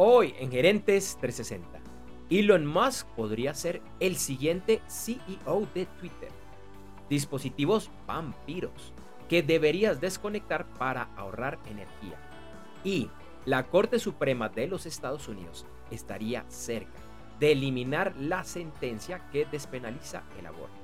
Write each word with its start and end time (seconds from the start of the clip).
Hoy 0.00 0.32
en 0.38 0.52
Gerentes 0.52 1.18
360, 1.20 1.80
Elon 2.30 2.64
Musk 2.64 3.04
podría 3.16 3.52
ser 3.52 3.82
el 3.98 4.14
siguiente 4.14 4.80
CEO 4.86 5.66
de 5.74 5.86
Twitter. 5.86 6.28
Dispositivos 7.10 7.90
vampiros 8.06 8.92
que 9.28 9.42
deberías 9.42 10.00
desconectar 10.00 10.72
para 10.74 11.12
ahorrar 11.16 11.58
energía. 11.66 12.16
Y 12.84 13.10
la 13.44 13.66
Corte 13.66 13.98
Suprema 13.98 14.48
de 14.48 14.68
los 14.68 14.86
Estados 14.86 15.26
Unidos 15.26 15.66
estaría 15.90 16.48
cerca 16.48 17.00
de 17.40 17.50
eliminar 17.50 18.14
la 18.16 18.44
sentencia 18.44 19.28
que 19.32 19.46
despenaliza 19.46 20.22
el 20.38 20.46
aborto. 20.46 20.78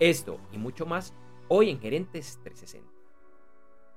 Esto 0.00 0.40
y 0.50 0.58
mucho 0.58 0.86
más 0.86 1.14
hoy 1.46 1.70
en 1.70 1.78
Gerentes 1.78 2.40
360. 2.42 2.90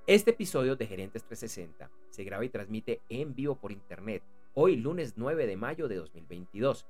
Este 0.05 0.29
episodio 0.29 0.75
de 0.75 0.85
Gerentes 0.85 1.23
360 1.23 1.89
se 2.11 2.23
graba 2.23 2.45
y 2.45 2.49
transmite 2.49 3.01
en 3.09 3.33
vivo 3.33 3.55
por 3.55 3.71
internet 3.71 4.21
hoy 4.61 4.75
lunes 4.75 5.13
9 5.15 5.47
de 5.47 5.55
mayo 5.55 5.87
de 5.87 5.95
2022. 5.95 6.85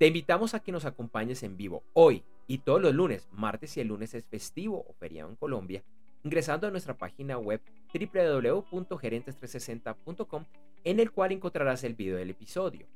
Te 0.00 0.08
invitamos 0.08 0.54
a 0.54 0.60
que 0.60 0.72
nos 0.72 0.84
acompañes 0.84 1.44
en 1.44 1.56
vivo 1.56 1.84
hoy 1.92 2.24
y 2.48 2.58
todos 2.58 2.82
los 2.82 2.92
lunes, 2.92 3.28
martes 3.30 3.76
y 3.76 3.80
el 3.80 3.86
lunes 3.86 4.12
es 4.14 4.24
festivo 4.24 4.84
o 4.88 4.92
feriado 4.94 5.30
en 5.30 5.36
Colombia, 5.36 5.84
ingresando 6.24 6.66
a 6.66 6.72
nuestra 6.72 6.98
página 6.98 7.38
web 7.38 7.60
www.gerentes360.com 7.94 10.44
en 10.82 10.98
el 10.98 11.12
cual 11.12 11.30
encontrarás 11.30 11.84
el 11.84 11.94
video 11.94 12.16
del 12.16 12.30
episodio. 12.30 12.88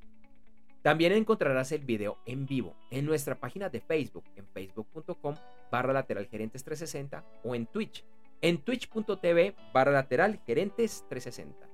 También 0.83 1.13
encontrarás 1.13 1.71
el 1.71 1.85
video 1.85 2.19
en 2.27 2.47
vivo 2.47 2.75
en 2.91 3.07
nuestra 3.07 3.39
página 3.39 3.69
de 3.69 3.81
Facebook 3.81 4.25
en 4.35 4.49
facebook.com 4.49 5.37
barra 5.71 5.93
lateral 5.93 6.27
gerentes 6.27 6.65
360 6.65 7.25
o 7.45 7.55
en 7.55 7.67
Twitch 7.67 8.05
en 8.41 8.59
twitch.tv 8.59 9.55
barra 9.73 9.93
lateral 9.93 10.41
gerentes 10.45 11.05
360. 11.09 11.74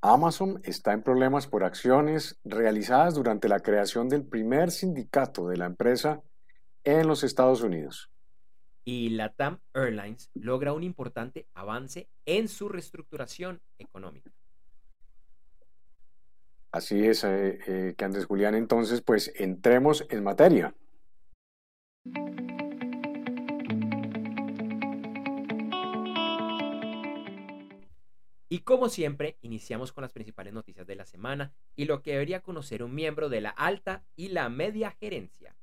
Amazon 0.01 0.61
está 0.63 0.93
en 0.93 1.01
problemas 1.01 1.47
por 1.47 1.63
acciones 1.63 2.39
realizadas 2.43 3.15
durante 3.15 3.49
la 3.49 3.59
creación 3.59 4.09
del 4.09 4.23
primer 4.23 4.71
sindicato 4.71 5.47
de 5.47 5.57
la 5.57 5.65
empresa 5.65 6.21
en 6.83 7.07
los 7.07 7.23
Estados 7.23 7.61
Unidos. 7.61 8.09
Y 8.85 9.09
Latam 9.09 9.59
Airlines 9.73 10.29
logra 10.33 10.71
un 10.71 10.83
importante 10.83 11.47
avance 11.53 12.07
en 12.25 12.47
su 12.47 12.69
reestructuración 12.69 13.59
económica. 13.79 14.31
Así 16.71 17.05
es, 17.05 17.23
eh, 17.23 17.59
eh, 17.67 17.95
que 17.97 18.05
Andrés 18.05 18.25
Julián, 18.25 18.55
entonces, 18.55 19.01
pues 19.01 19.33
entremos 19.35 20.05
en 20.09 20.23
materia. 20.23 20.73
Y 28.49 28.59
como 28.59 28.87
siempre, 28.87 29.37
iniciamos 29.41 29.91
con 29.91 30.03
las 30.03 30.13
principales 30.13 30.53
noticias 30.53 30.87
de 30.87 30.95
la 30.95 31.05
semana 31.05 31.53
y 31.75 31.85
lo 31.85 32.01
que 32.01 32.11
debería 32.11 32.41
conocer 32.41 32.81
un 32.81 32.95
miembro 32.95 33.27
de 33.27 33.41
la 33.41 33.49
alta 33.49 34.05
y 34.15 34.29
la 34.29 34.47
media 34.49 34.91
gerencia. 34.91 35.55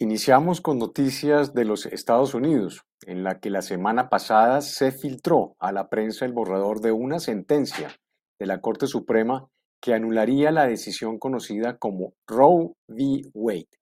Iniciamos 0.00 0.60
con 0.60 0.80
noticias 0.80 1.54
de 1.54 1.64
los 1.64 1.86
Estados 1.86 2.34
Unidos, 2.34 2.82
en 3.06 3.22
la 3.22 3.38
que 3.38 3.50
la 3.50 3.62
semana 3.62 4.08
pasada 4.08 4.60
se 4.60 4.90
filtró 4.90 5.54
a 5.60 5.70
la 5.70 5.88
prensa 5.88 6.24
el 6.24 6.32
borrador 6.32 6.80
de 6.80 6.90
una 6.90 7.20
sentencia 7.20 7.96
de 8.40 8.46
la 8.46 8.60
Corte 8.60 8.88
Suprema 8.88 9.48
que 9.80 9.94
anularía 9.94 10.50
la 10.50 10.66
decisión 10.66 11.20
conocida 11.20 11.78
como 11.78 12.14
Roe 12.26 12.72
v. 12.88 13.30
Wade, 13.32 13.78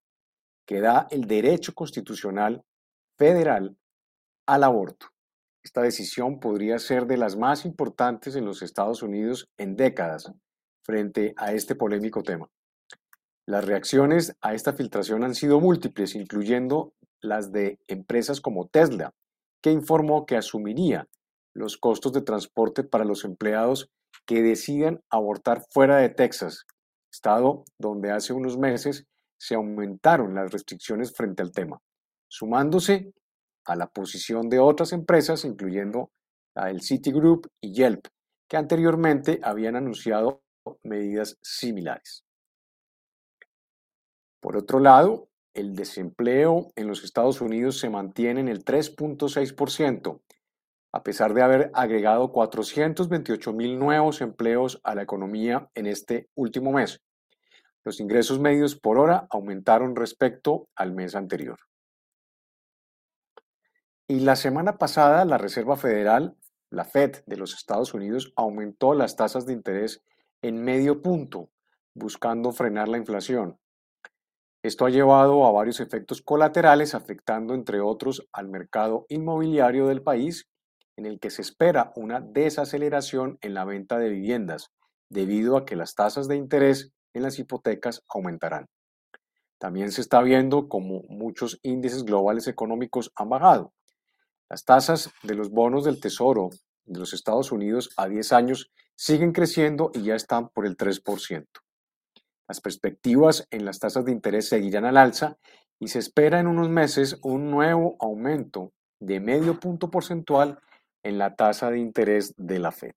que 0.67 0.81
da 0.81 1.07
el 1.11 1.27
derecho 1.27 1.73
constitucional 1.73 2.65
federal 3.17 3.79
al 4.47 4.65
aborto. 4.65 5.07
Esta 5.63 5.83
decisión 5.83 6.41
podría 6.41 6.79
ser 6.79 7.07
de 7.07 7.19
las 7.19 7.37
más 7.37 7.65
importantes 7.65 8.35
en 8.35 8.47
los 8.47 8.63
Estados 8.63 9.03
Unidos 9.03 9.49
en 9.59 9.77
décadas 9.77 10.33
frente 10.83 11.35
a 11.37 11.53
este 11.53 11.75
polémico 11.75 12.23
tema. 12.23 12.49
Las 13.47 13.65
reacciones 13.65 14.35
a 14.41 14.55
esta 14.55 14.73
filtración 14.73 15.23
han 15.23 15.35
sido 15.35 15.61
múltiples, 15.61 16.15
incluyendo 16.15 16.95
las 17.21 17.53
de 17.53 17.79
empresas 17.89 18.41
como 18.41 18.69
Tesla, 18.69 19.13
que 19.63 19.71
informó 19.71 20.25
que 20.25 20.37
asumiría 20.37 21.09
los 21.53 21.77
costos 21.77 22.13
de 22.13 22.23
transporte 22.23 22.85
para 22.85 23.05
los 23.05 23.25
empleados 23.25 23.91
que 24.25 24.43
decidan 24.43 25.03
abortar 25.11 25.63
fuera 25.71 25.99
de 25.99 26.09
Texas, 26.09 26.65
estado 27.13 27.65
donde 27.79 28.13
hace 28.13 28.33
unos 28.33 28.57
meses 28.57 29.07
se 29.37 29.55
aumentaron 29.55 30.35
las 30.35 30.53
restricciones 30.53 31.13
frente 31.13 31.43
al 31.43 31.53
tema, 31.53 31.81
sumándose 32.29 33.13
a 33.65 33.77
la 33.77 33.87
posición 33.87 34.49
de 34.49 34.59
otras 34.59 34.93
empresas, 34.93 35.45
incluyendo 35.45 36.11
la 36.55 36.67
del 36.67 36.83
Citigroup 36.83 37.47
y 37.61 37.73
Yelp, 37.73 38.07
que 38.49 38.57
anteriormente 38.57 39.41
habían 39.43 39.77
anunciado 39.77 40.43
medidas 40.83 41.39
similares. 41.43 42.25
Por 44.41 44.57
otro 44.57 44.81
lado, 44.81 45.29
el 45.55 45.75
desempleo 45.75 46.73
en 46.77 46.89
los 46.89 47.05
Estados 47.05 47.41
Unidos 47.41 47.79
se 47.79 47.91
mantiene 47.91 48.41
en 48.41 48.49
el 48.49 48.65
3.6%, 48.65 50.21
a 50.93 51.03
pesar 51.03 51.35
de 51.35 51.43
haber 51.43 51.71
agregado 51.75 52.33
428 52.33 53.53
mil 53.53 53.79
nuevos 53.79 54.21
empleos 54.21 54.81
a 54.83 54.95
la 54.95 55.03
economía 55.03 55.69
en 55.75 55.87
este 55.87 56.29
último 56.35 56.73
mes. 56.73 57.01
Los 57.85 58.01
ingresos 58.01 58.41
medios 58.41 58.77
por 58.77 58.99
hora 58.99 59.27
aumentaron 59.31 59.97
respecto 59.97 60.69
al 60.75 60.93
mes 60.93 61.15
anterior. 61.15 61.59
Y 64.11 64.19
la 64.19 64.35
semana 64.35 64.77
pasada 64.77 65.25
la 65.25 65.39
Reserva 65.39 65.77
Federal, 65.77 66.37
la 66.69 66.85
Fed 66.85 67.23
de 67.27 67.37
los 67.37 67.55
Estados 67.55 67.95
Unidos, 67.95 68.33
aumentó 68.35 68.93
las 68.93 69.15
tasas 69.15 69.47
de 69.47 69.53
interés 69.53 70.03
en 70.43 70.65
medio 70.65 71.01
punto, 71.01 71.51
buscando 71.95 72.51
frenar 72.51 72.89
la 72.89 72.99
inflación. 72.99 73.61
Esto 74.65 74.85
ha 74.85 74.91
llevado 74.91 75.47
a 75.47 75.53
varios 75.53 75.79
efectos 75.79 76.23
colaterales, 76.23 76.97
afectando 76.97 77.55
entre 77.55 77.81
otros 77.81 78.27
al 78.33 78.49
mercado 78.49 79.07
inmobiliario 79.11 79.87
del 79.87 80.03
país, 80.03 80.49
en 80.97 81.07
el 81.07 81.21
que 81.21 81.31
se 81.31 81.43
espera 81.43 81.93
una 81.95 82.21
desaceleración 82.21 83.39
en 83.43 83.55
la 83.55 83.65
venta 83.65 83.97
de 83.99 84.09
viviendas, 84.09 84.73
debido 85.09 85.57
a 85.57 85.65
que 85.65 85.77
las 85.77 85.95
tasas 85.95 86.27
de 86.27 86.35
interés 86.35 86.93
en 87.15 87.23
las 87.23 87.39
hipotecas 87.39 88.03
aumentarán. 88.09 88.67
También 89.59 89.93
se 89.93 90.01
está 90.01 90.21
viendo 90.21 90.69
como 90.69 91.03
muchos 91.09 91.61
índices 91.63 92.05
globales 92.05 92.49
económicos 92.49 93.13
han 93.15 93.29
bajado, 93.29 93.73
Las 94.51 94.65
tasas 94.65 95.13
de 95.23 95.37
los 95.37 95.51
bonos 95.51 95.85
del 95.85 96.01
Tesoro 96.01 96.51
de 96.85 96.99
los 96.99 97.13
Estados 97.13 97.53
Unidos 97.53 97.91
a 97.97 98.09
10 98.09 98.33
años 98.33 98.73
siguen 98.97 99.31
creciendo 99.31 99.93
y 99.95 100.03
ya 100.03 100.17
están 100.17 100.49
por 100.49 100.67
el 100.67 100.77
3%. 100.77 101.47
Las 102.49 102.61
perspectivas 102.61 103.47
en 103.53 103.65
las 103.65 103.79
tasas 103.79 104.05
de 104.05 104.11
interés 104.11 104.49
seguirán 104.49 104.85
al 104.87 104.97
alza 104.97 105.39
y 105.79 105.87
se 105.87 106.01
espera 106.01 106.41
en 106.41 106.49
unos 106.49 106.69
meses 106.69 107.21
un 107.23 107.49
nuevo 107.49 107.95
aumento 108.01 108.73
de 108.99 109.21
medio 109.21 109.61
punto 109.61 109.89
porcentual 109.89 110.59
en 111.05 111.17
la 111.17 111.37
tasa 111.37 111.71
de 111.71 111.79
interés 111.79 112.35
de 112.37 112.59
la 112.59 112.73
Fed. 112.73 112.97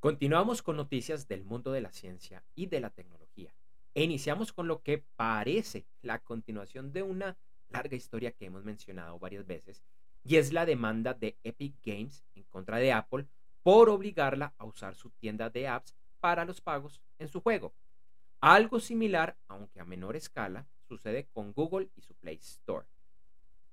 Continuamos 0.00 0.62
con 0.62 0.76
noticias 0.76 1.28
del 1.28 1.44
mundo 1.44 1.70
de 1.70 1.80
la 1.80 1.92
ciencia 1.92 2.42
y 2.56 2.66
de 2.66 2.80
la 2.80 2.90
tecnología. 2.90 3.54
E 3.94 4.02
iniciamos 4.02 4.52
con 4.52 4.66
lo 4.66 4.82
que 4.82 5.04
parece 5.14 5.86
la 6.02 6.18
continuación 6.18 6.92
de 6.92 7.04
una 7.04 7.36
larga 7.72 7.96
historia 7.96 8.32
que 8.32 8.46
hemos 8.46 8.64
mencionado 8.64 9.18
varias 9.18 9.46
veces, 9.46 9.82
y 10.24 10.36
es 10.36 10.52
la 10.52 10.66
demanda 10.66 11.14
de 11.14 11.36
Epic 11.42 11.74
Games 11.84 12.24
en 12.34 12.44
contra 12.44 12.78
de 12.78 12.92
Apple 12.92 13.26
por 13.62 13.88
obligarla 13.88 14.54
a 14.58 14.64
usar 14.64 14.94
su 14.94 15.10
tienda 15.10 15.50
de 15.50 15.68
apps 15.68 15.94
para 16.20 16.44
los 16.44 16.60
pagos 16.60 17.00
en 17.18 17.28
su 17.28 17.40
juego. 17.40 17.74
Algo 18.40 18.80
similar, 18.80 19.36
aunque 19.48 19.80
a 19.80 19.84
menor 19.84 20.16
escala, 20.16 20.66
sucede 20.88 21.28
con 21.32 21.52
Google 21.52 21.88
y 21.96 22.02
su 22.02 22.14
Play 22.14 22.36
Store. 22.36 22.86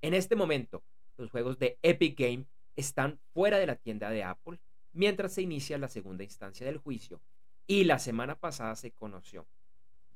En 0.00 0.14
este 0.14 0.36
momento, 0.36 0.82
los 1.16 1.30
juegos 1.30 1.58
de 1.58 1.78
Epic 1.82 2.18
Games 2.18 2.48
están 2.76 3.18
fuera 3.34 3.58
de 3.58 3.66
la 3.66 3.76
tienda 3.76 4.10
de 4.10 4.24
Apple 4.24 4.60
mientras 4.92 5.34
se 5.34 5.42
inicia 5.42 5.78
la 5.78 5.88
segunda 5.88 6.24
instancia 6.24 6.66
del 6.66 6.78
juicio 6.78 7.20
y 7.66 7.84
la 7.84 7.98
semana 7.98 8.36
pasada 8.36 8.74
se 8.76 8.92
conoció 8.92 9.46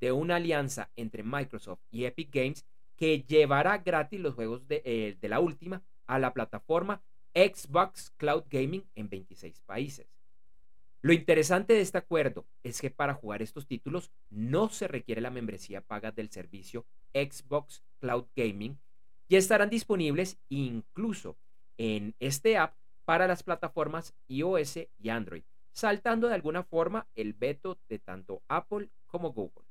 de 0.01 0.13
una 0.13 0.37
alianza 0.37 0.91
entre 0.97 1.23
Microsoft 1.23 1.81
y 1.91 2.05
Epic 2.05 2.31
Games 2.33 2.65
que 2.97 3.23
llevará 3.23 3.79
gratis 3.79 4.21
los 4.21 4.35
juegos 4.35 4.67
de, 4.69 4.83
eh, 4.85 5.17
de 5.21 5.29
la 5.29 5.41
última 5.41 5.83
a 6.07 6.19
la 6.19 6.33
plataforma 6.33 7.03
Xbox 7.35 8.13
Cloud 8.17 8.45
Gaming 8.51 8.85
en 8.95 9.09
26 9.09 9.61
países. 9.61 10.07
Lo 11.03 11.13
interesante 11.13 11.75
de 11.75 11.83
este 11.83 11.99
acuerdo 11.99 12.47
es 12.63 12.81
que 12.81 12.91
para 12.91 13.13
jugar 13.13 13.43
estos 13.43 13.67
títulos 13.67 14.11
no 14.31 14.71
se 14.71 14.89
requiere 14.89 15.21
la 15.21 15.31
membresía 15.31 15.83
paga 15.83 16.13
del 16.13 16.31
servicio 16.31 16.87
Xbox 17.13 17.83
Cloud 18.01 18.25
Gaming 18.35 18.79
y 19.29 19.37
estarán 19.37 19.69
disponibles 19.69 20.39
incluso 20.49 21.37
en 21.77 22.15
este 22.21 22.57
app 22.57 22.75
para 23.05 23.27
las 23.27 23.43
plataformas 23.43 24.15
iOS 24.29 24.79
y 24.99 25.09
Android, 25.11 25.43
saltando 25.73 26.29
de 26.29 26.37
alguna 26.37 26.63
forma 26.63 27.07
el 27.15 27.35
veto 27.35 27.79
de 27.89 27.99
tanto 27.99 28.43
Apple 28.49 28.89
como 29.07 29.33
Google. 29.33 29.67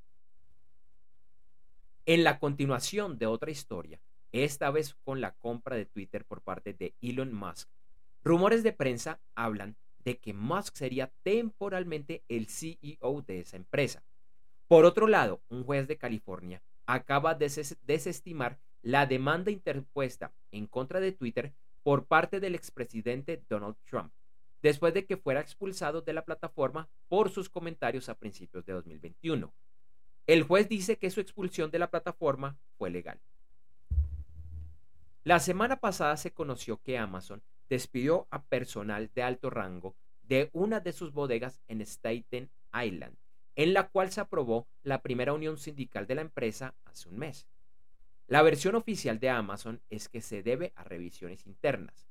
En 2.06 2.26
la 2.26 2.38
continuación 2.38 3.18
de 3.18 3.28
otra 3.28 3.50
historia, 3.50 4.02
esta 4.34 4.70
vez 4.72 4.94
con 5.06 5.22
la 5.22 5.36
compra 5.36 5.78
de 5.78 5.86
Twitter 5.86 6.26
por 6.26 6.42
parte 6.42 6.74
de 6.74 6.94
Elon 7.00 7.34
Musk, 7.34 7.70
rumores 8.26 8.62
de 8.62 8.74
prensa 8.74 9.22
hablan 9.36 9.78
de 10.04 10.18
que 10.18 10.34
Musk 10.34 10.76
sería 10.76 11.14
temporalmente 11.24 12.26
el 12.28 12.48
CEO 12.48 13.22
de 13.26 13.40
esa 13.40 13.56
empresa. 13.56 14.04
Por 14.68 14.84
otro 14.84 15.08
lado, 15.08 15.42
un 15.48 15.64
juez 15.64 15.88
de 15.88 15.98
California 15.98 16.62
acaba 16.88 17.36
de 17.36 17.50
desestimar 17.84 18.60
la 18.82 19.06
demanda 19.06 19.50
interpuesta 19.50 20.34
en 20.52 20.68
contra 20.68 21.00
de 21.00 21.14
Twitter 21.14 21.54
por 21.84 22.06
parte 22.06 22.42
del 22.42 22.54
expresidente 22.54 23.42
Donald 23.48 23.78
Trump, 23.86 24.12
después 24.62 24.94
de 24.94 25.06
que 25.06 25.16
fuera 25.16 25.40
expulsado 25.40 26.02
de 26.02 26.12
la 26.12 26.26
plataforma 26.26 26.90
por 27.08 27.30
sus 27.30 27.48
comentarios 27.48 28.10
a 28.10 28.16
principios 28.16 28.66
de 28.66 28.74
2021. 28.74 29.54
El 30.26 30.44
juez 30.44 30.70
dice 30.70 30.98
que 30.98 31.10
su 31.10 31.20
expulsión 31.20 31.70
de 31.70 31.80
la 31.80 31.90
plataforma 31.90 32.58
fue 32.78 32.90
legal. 32.90 33.20
La 35.26 35.40
semana 35.40 35.82
pasada 35.82 36.16
se 36.16 36.32
conoció 36.32 36.82
que 36.82 36.98
Amazon 36.98 37.44
despidió 37.70 38.28
a 38.30 38.44
personal 38.44 39.12
de 39.14 39.24
alto 39.24 39.50
rango 39.50 39.96
de 40.22 40.50
una 40.54 40.80
de 40.80 40.94
sus 40.94 41.12
bodegas 41.12 41.62
en 41.68 41.82
Staten 41.82 42.50
Island, 42.74 43.18
en 43.56 43.74
la 43.74 43.90
cual 43.90 44.12
se 44.12 44.22
aprobó 44.22 44.68
la 44.82 45.02
primera 45.02 45.34
unión 45.34 45.58
sindical 45.58 46.08
de 46.08 46.16
la 46.16 46.22
empresa 46.22 46.74
hace 46.86 47.10
un 47.10 47.18
mes. 47.18 47.48
La 48.28 48.42
versión 48.42 48.76
oficial 48.76 49.20
de 49.20 49.30
Amazon 49.30 49.82
es 49.90 50.08
que 50.08 50.22
se 50.22 50.42
debe 50.42 50.72
a 50.76 50.84
revisiones 50.86 51.46
internas. 51.46 52.08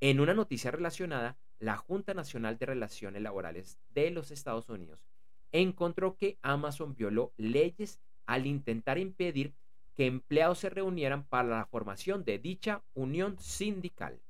En 0.00 0.20
una 0.20 0.32
noticia 0.32 0.70
relacionada, 0.70 1.36
la 1.58 1.76
Junta 1.76 2.14
Nacional 2.14 2.58
de 2.58 2.66
Relaciones 2.66 3.22
Laborales 3.22 3.78
de 3.90 4.10
los 4.10 4.30
Estados 4.30 4.68
Unidos 4.70 5.06
encontró 5.54 6.16
que 6.16 6.36
Amazon 6.42 6.96
violó 6.96 7.32
leyes 7.36 8.00
al 8.26 8.46
intentar 8.46 8.98
impedir 8.98 9.54
que 9.94 10.06
empleados 10.06 10.58
se 10.58 10.68
reunieran 10.68 11.24
para 11.28 11.48
la 11.48 11.66
formación 11.66 12.24
de 12.24 12.38
dicha 12.38 12.82
unión 12.94 13.38
sindical. 13.38 14.20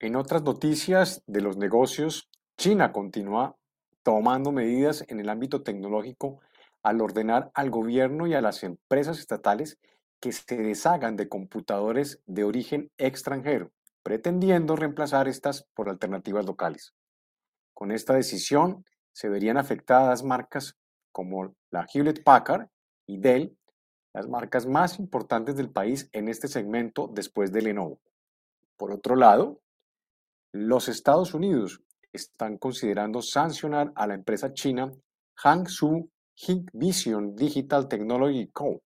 En 0.00 0.16
otras 0.16 0.42
noticias 0.42 1.22
de 1.26 1.42
los 1.42 1.58
negocios, 1.58 2.30
China 2.56 2.92
continúa 2.92 3.56
tomando 4.02 4.52
medidas 4.52 5.04
en 5.08 5.20
el 5.20 5.28
ámbito 5.28 5.62
tecnológico 5.62 6.40
al 6.82 7.02
ordenar 7.02 7.50
al 7.54 7.70
gobierno 7.70 8.26
y 8.26 8.34
a 8.34 8.40
las 8.40 8.62
empresas 8.62 9.18
estatales 9.18 9.78
que 10.20 10.32
se 10.32 10.56
deshagan 10.56 11.16
de 11.16 11.28
computadores 11.28 12.22
de 12.24 12.44
origen 12.44 12.90
extranjero, 12.96 13.70
pretendiendo 14.06 14.76
reemplazar 14.76 15.26
estas 15.26 15.66
por 15.74 15.88
alternativas 15.88 16.46
locales. 16.46 16.94
Con 17.74 17.90
esta 17.90 18.14
decisión 18.14 18.84
se 19.12 19.28
verían 19.28 19.56
afectadas 19.56 20.22
marcas 20.22 20.78
como 21.10 21.56
la 21.72 21.88
Hewlett 21.92 22.22
Packard 22.22 22.68
y 23.08 23.18
Dell, 23.18 23.58
las 24.14 24.28
marcas 24.28 24.64
más 24.64 25.00
importantes 25.00 25.56
del 25.56 25.72
país 25.72 26.08
en 26.12 26.28
este 26.28 26.46
segmento 26.46 27.10
después 27.12 27.50
de 27.50 27.62
Lenovo. 27.62 27.98
Por 28.76 28.92
otro 28.92 29.16
lado, 29.16 29.60
los 30.52 30.86
Estados 30.86 31.34
Unidos 31.34 31.82
están 32.12 32.58
considerando 32.58 33.22
sancionar 33.22 33.90
a 33.96 34.06
la 34.06 34.14
empresa 34.14 34.54
china 34.54 34.92
Hangzhou 35.34 36.08
Vision 36.72 37.34
Digital 37.34 37.88
Technology 37.88 38.52
Co. 38.52 38.80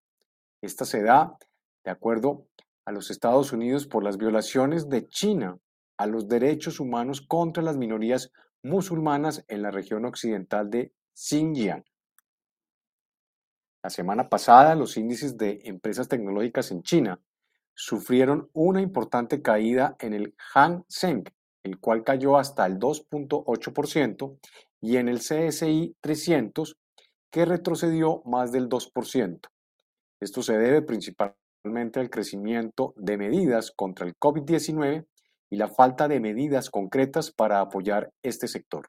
Esta 0.63 0.87
se 0.87 1.03
da 1.03 1.37
de 1.85 1.91
acuerdo 1.91 2.47
a 2.85 2.93
los 2.93 3.11
Estados 3.11 3.53
Unidos 3.53 3.87
por 3.87 4.05
las 4.05 4.17
violaciones 4.17 4.89
de 4.89 5.09
China 5.09 5.59
a 5.97 6.07
los 6.07 6.29
derechos 6.29 6.81
humanos 6.81 7.21
contra 7.21 7.63
las 7.63 7.77
minorías 7.77 8.33
musulmanas 8.63 9.45
en 9.49 9.61
la 9.61 9.71
región 9.71 10.07
occidental 10.07 10.71
de 10.71 10.95
Xinjiang. 11.15 11.85
La 13.83 13.91
semana 13.91 14.29
pasada, 14.29 14.75
los 14.75 14.97
índices 14.97 15.37
de 15.37 15.61
empresas 15.65 16.09
tecnológicas 16.09 16.71
en 16.71 16.83
China 16.83 17.21
sufrieron 17.75 18.51
una 18.53 18.81
importante 18.81 19.43
caída 19.43 19.97
en 20.01 20.15
el 20.15 20.35
Hang 20.55 20.85
Seng, 20.89 21.25
el 21.63 21.79
cual 21.79 22.05
cayó 22.05 22.39
hasta 22.39 22.67
el 22.67 22.79
2.8%, 22.79 24.39
y 24.83 24.97
en 24.97 25.09
el 25.09 25.19
CSI 25.19 25.97
300, 26.01 26.77
que 27.31 27.45
retrocedió 27.45 28.23
más 28.25 28.53
del 28.53 28.69
2%. 28.69 29.41
Esto 30.21 30.43
se 30.43 30.59
debe 30.59 30.83
principalmente 30.83 31.40
al 31.65 32.11
crecimiento 32.11 32.95
de 32.97 33.19
medidas 33.19 33.71
contra 33.71 34.07
el 34.07 34.15
COVID-19 34.17 35.07
y 35.51 35.57
la 35.57 35.69
falta 35.69 36.09
de 36.09 36.21
medidas 36.21 36.71
concretas 36.71 37.33
para 37.33 37.61
apoyar 37.61 38.11
este 38.23 38.49
sector. 38.49 38.89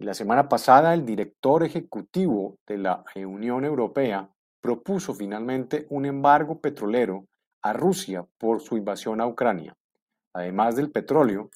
La 0.00 0.12
semana 0.12 0.48
pasada, 0.48 0.92
el 0.92 1.04
director 1.04 1.62
ejecutivo 1.62 2.56
de 2.66 2.78
la 2.78 3.04
Unión 3.14 3.64
Europea 3.64 4.28
propuso 4.60 5.14
finalmente 5.14 5.86
un 5.90 6.04
embargo 6.04 6.60
petrolero 6.60 7.24
a 7.62 7.72
Rusia 7.72 8.26
por 8.38 8.60
su 8.60 8.76
invasión 8.76 9.20
a 9.20 9.26
Ucrania. 9.26 9.74
Además 10.34 10.76
del 10.76 10.90
petróleo, 10.90 11.48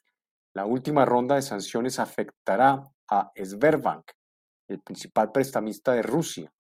la 0.55 0.65
última 0.67 1.05
ronda 1.05 1.35
de 1.35 1.43
sanciones 1.43 1.99
afectará 1.99 2.89
a 3.11 3.31
Sberbank, 3.37 4.05
el 4.69 4.81
principal 4.81 5.33
prestamista 5.33 5.93
de 5.93 6.03
Rusia, 6.03 6.51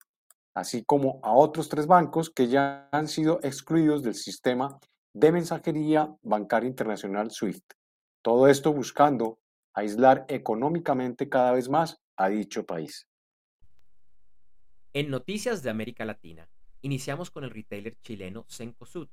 así 0.60 0.84
como 0.84 1.20
a 1.22 1.32
otros 1.32 1.68
tres 1.68 1.86
bancos 1.86 2.28
que 2.28 2.48
ya 2.48 2.88
han 2.92 3.08
sido 3.08 3.40
excluidos 3.42 4.02
del 4.02 4.14
sistema 4.14 4.78
de 5.14 5.32
mensajería 5.32 6.14
bancaria 6.22 6.68
internacional 6.68 7.30
SWIFT. 7.30 7.72
Todo 8.22 8.46
esto 8.46 8.72
buscando 8.72 9.38
aislar 9.72 10.26
económicamente 10.28 11.30
cada 11.30 11.52
vez 11.52 11.68
más 11.70 12.00
a 12.16 12.28
dicho 12.28 12.66
país. 12.66 13.08
En 14.92 15.08
noticias 15.08 15.62
de 15.62 15.70
América 15.70 16.04
Latina, 16.04 16.48
iniciamos 16.82 17.30
con 17.30 17.44
el 17.44 17.50
retailer 17.50 17.96
chileno 18.02 18.44
Cencosud, 18.48 19.08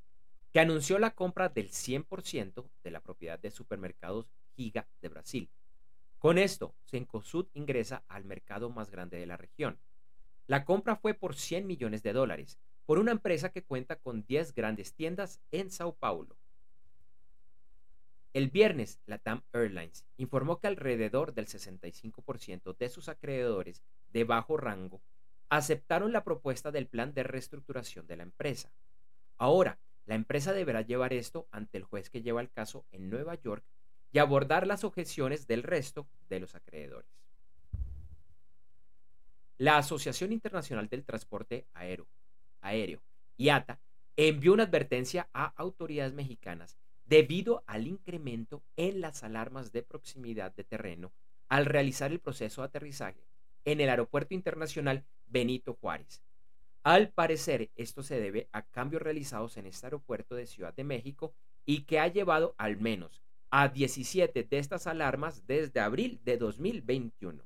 que 0.51 0.59
anunció 0.59 0.99
la 0.99 1.11
compra 1.11 1.47
del 1.47 1.69
100% 1.69 2.69
de 2.83 2.91
la 2.91 2.99
propiedad 2.99 3.39
de 3.39 3.51
supermercados 3.51 4.27
Giga 4.55 4.87
de 5.01 5.07
Brasil. 5.07 5.49
Con 6.17 6.37
esto, 6.39 6.75
Cencosud 6.85 7.47
ingresa 7.53 8.03
al 8.09 8.25
mercado 8.25 8.69
más 8.69 8.91
grande 8.91 9.17
de 9.17 9.27
la 9.27 9.37
región. 9.37 9.79
La 10.47 10.63
compra 10.63 10.95
fue 10.95 11.13
por 11.13 11.35
100 11.35 11.67
millones 11.67 12.03
de 12.03 12.13
dólares, 12.13 12.57
por 12.85 12.99
una 12.99 13.11
empresa 13.11 13.49
que 13.49 13.63
cuenta 13.63 13.97
con 13.97 14.25
10 14.25 14.55
grandes 14.55 14.93
tiendas 14.93 15.41
en 15.51 15.69
Sao 15.69 15.93
Paulo. 15.93 16.37
El 18.33 18.49
viernes, 18.49 19.01
Latam 19.05 19.43
Airlines 19.51 20.05
informó 20.15 20.59
que 20.59 20.67
alrededor 20.67 21.33
del 21.33 21.47
65% 21.47 22.77
de 22.77 22.89
sus 22.89 23.09
acreedores 23.09 23.83
de 24.09 24.23
bajo 24.23 24.57
rango 24.57 25.01
aceptaron 25.49 26.13
la 26.13 26.23
propuesta 26.23 26.71
del 26.71 26.87
plan 26.87 27.13
de 27.13 27.23
reestructuración 27.23 28.07
de 28.07 28.17
la 28.17 28.23
empresa. 28.23 28.71
Ahora, 29.37 29.79
la 30.05 30.15
empresa 30.15 30.53
deberá 30.53 30.81
llevar 30.81 31.13
esto 31.13 31.47
ante 31.51 31.77
el 31.77 31.83
juez 31.83 32.09
que 32.09 32.21
lleva 32.21 32.39
el 32.41 32.51
caso 32.51 32.85
en 32.91 33.09
Nueva 33.09 33.35
York 33.35 33.65
y 34.11 34.19
abordar 34.19 34.65
las 34.65 34.85
objeciones 34.85 35.47
del 35.47 35.63
resto 35.63 36.07
de 36.29 36.39
los 36.39 36.55
acreedores. 36.55 37.16
La 39.59 39.77
Asociación 39.77 40.31
Internacional 40.33 40.87
del 40.87 41.03
Transporte 41.03 41.65
Aéreo, 41.73 42.07
Aéreo 42.61 43.01
IATA 43.37 43.79
envió 44.15 44.53
una 44.53 44.63
advertencia 44.63 45.29
a 45.33 45.45
autoridades 45.45 46.13
mexicanas 46.13 46.77
debido 47.05 47.63
al 47.65 47.87
incremento 47.87 48.61
en 48.75 49.01
las 49.01 49.23
alarmas 49.23 49.71
de 49.71 49.81
proximidad 49.81 50.53
de 50.53 50.63
terreno 50.63 51.11
al 51.49 51.65
realizar 51.65 52.11
el 52.11 52.19
proceso 52.19 52.61
de 52.61 52.67
aterrizaje 52.67 53.25
en 53.65 53.81
el 53.81 53.89
Aeropuerto 53.89 54.35
Internacional 54.35 55.05
Benito 55.25 55.73
Juárez. 55.73 56.21
Al 56.83 57.09
parecer, 57.09 57.71
esto 57.75 58.03
se 58.03 58.19
debe 58.19 58.49
a 58.51 58.61
cambios 58.61 59.01
realizados 59.01 59.57
en 59.57 59.65
este 59.65 59.87
aeropuerto 59.87 60.35
de 60.35 60.45
Ciudad 60.45 60.75
de 60.75 60.83
México 60.83 61.33
y 61.65 61.85
que 61.85 61.99
ha 61.99 62.07
llevado 62.07 62.53
al 62.59 62.77
menos 62.77 63.23
a 63.49 63.69
17 63.69 64.43
de 64.43 64.59
estas 64.59 64.85
alarmas 64.85 65.47
desde 65.47 65.79
abril 65.79 66.19
de 66.23 66.37
2021. 66.37 67.43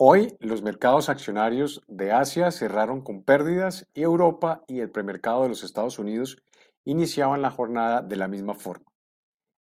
Hoy 0.00 0.36
los 0.38 0.62
mercados 0.62 1.08
accionarios 1.08 1.82
de 1.88 2.12
Asia 2.12 2.52
cerraron 2.52 3.00
con 3.00 3.24
pérdidas 3.24 3.88
y 3.94 4.02
Europa 4.02 4.62
y 4.68 4.78
el 4.78 4.92
premercado 4.92 5.42
de 5.42 5.48
los 5.48 5.64
Estados 5.64 5.98
Unidos 5.98 6.40
iniciaban 6.84 7.42
la 7.42 7.50
jornada 7.50 8.00
de 8.00 8.14
la 8.14 8.28
misma 8.28 8.54
forma. 8.54 8.86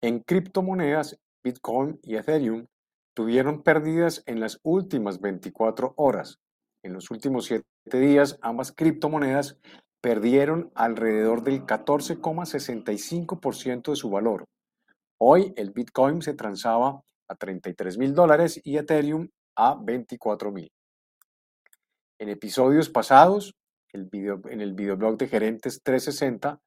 En 0.04 0.20
criptomonedas, 0.20 1.20
Bitcoin 1.44 2.00
y 2.04 2.18
Ethereum 2.18 2.68
tuvieron 3.16 3.64
pérdidas 3.64 4.22
en 4.28 4.40
las 4.40 4.60
últimas 4.62 5.20
24 5.20 5.96
horas. 5.98 6.38
En 6.84 6.94
los 6.94 7.10
últimos 7.10 7.46
7 7.46 7.66
días, 7.94 8.38
ambas 8.44 8.72
criptomonedas 8.72 9.58
perdieron 10.00 10.72
alrededor 10.76 11.42
del 11.42 11.66
14,65% 11.66 13.90
de 13.90 13.96
su 13.96 14.12
valor. 14.12 14.46
Hoy 15.18 15.56
el 15.58 15.72
Bitcoin 15.72 16.22
se 16.22 16.36
transaba 16.36 17.02
a 17.28 17.34
33 17.34 17.98
mil 17.98 18.14
dólares 18.14 18.62
y 18.64 18.78
Ethereum 18.78 19.30
a 19.60 19.76
24 19.76 20.52
mil. 20.54 20.72
En 22.18 22.30
episodios 22.30 22.90
pasados, 22.90 23.54
el 23.92 24.10
en 24.50 24.62
el 24.62 24.74
videoblog 24.74 25.18
de 25.18 25.28
Gerentes 25.28 25.82
360, 25.84 26.62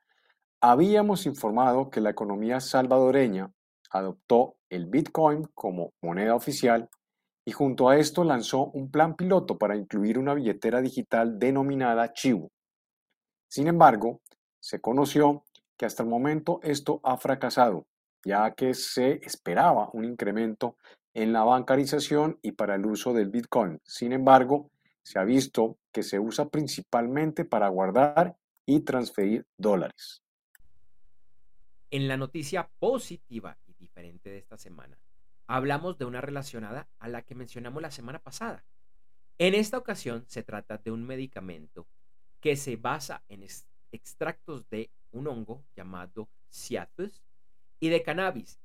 habíamos 0.61 1.25
informado 1.25 1.88
que 1.88 2.02
la 2.02 2.11
economía 2.11 2.61
salvadoreña 2.61 3.50
adoptó 3.90 4.56
el 4.68 4.87
Bitcoin 4.87 5.49
como 5.54 5.92
moneda 6.02 6.34
oficial 6.34 6.90
y 7.46 7.52
junto 7.52 7.88
a 7.88 7.96
esto 7.96 8.25
lanzó 8.25 8.66
un 8.66 8.90
plan 8.90 9.16
piloto 9.16 9.56
para 9.56 9.75
incluir 9.75 10.18
una 10.18 10.34
billetera 10.34 10.82
digital 10.82 11.38
denominada 11.38 12.12
Chivo. 12.12 12.50
Sin 13.49 13.68
embargo, 13.68 14.20
se 14.61 14.80
conoció 14.80 15.44
que 15.78 15.87
hasta 15.87 16.02
el 16.02 16.11
momento 16.11 16.61
esto 16.62 17.00
ha 17.04 17.16
fracasado, 17.16 17.87
ya 18.25 18.52
que 18.52 18.75
se 18.75 19.14
esperaba 19.25 19.88
un 19.94 20.04
incremento 20.04 20.76
en 21.14 21.33
la 21.33 21.45
bancarización 21.45 22.38
y 22.42 22.52
para 22.52 22.75
el 22.75 22.87
uso 22.87 23.12
del 23.12 23.28
Bitcoin. 23.28 23.81
Sin 23.85 24.12
embargo, 24.12 24.71
se 25.02 25.19
ha 25.19 25.25
visto 25.25 25.78
que 25.92 26.02
se 26.02 26.19
usa 26.19 26.49
principalmente 26.49 27.45
para 27.45 27.69
guardar 27.69 28.37
y 28.64 28.81
transferir 28.81 29.47
dólares. 29.57 30.23
En 31.90 32.09
la 32.09 32.16
noticia 32.16 32.71
positiva 32.78 33.59
y 33.66 33.75
diferente 33.75 34.31
de 34.31 34.38
esta 34.38 34.57
semana, 34.57 34.99
hablamos 35.47 35.99
de 35.99 36.07
una 36.07 36.21
relacionada 36.21 36.88
a 36.99 37.09
la 37.09 37.23
que 37.23 37.35
mencionamos 37.35 37.83
la 37.83 37.90
semana 37.90 38.19
pasada. 38.19 38.64
En 39.38 39.54
esta 39.54 39.76
ocasión 39.76 40.25
se 40.28 40.42
trata 40.42 40.78
de 40.78 40.90
un 40.90 41.04
medicamento 41.04 41.87
que 42.40 42.57
se 42.57 42.76
basa 42.76 43.23
en 43.28 43.45
extractos 43.90 44.69
de 44.71 44.90
un 45.11 45.26
hongo 45.26 45.64
llamado 45.76 46.28
Ciatus 46.49 47.23
y 47.81 47.88
de 47.88 48.02
cannabis 48.02 48.62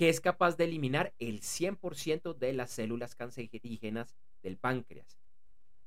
que 0.00 0.08
es 0.08 0.22
capaz 0.22 0.56
de 0.56 0.64
eliminar 0.64 1.12
el 1.18 1.42
100% 1.42 2.32
de 2.32 2.54
las 2.54 2.70
células 2.70 3.14
cancerígenas 3.14 4.16
del 4.42 4.56
páncreas. 4.56 5.18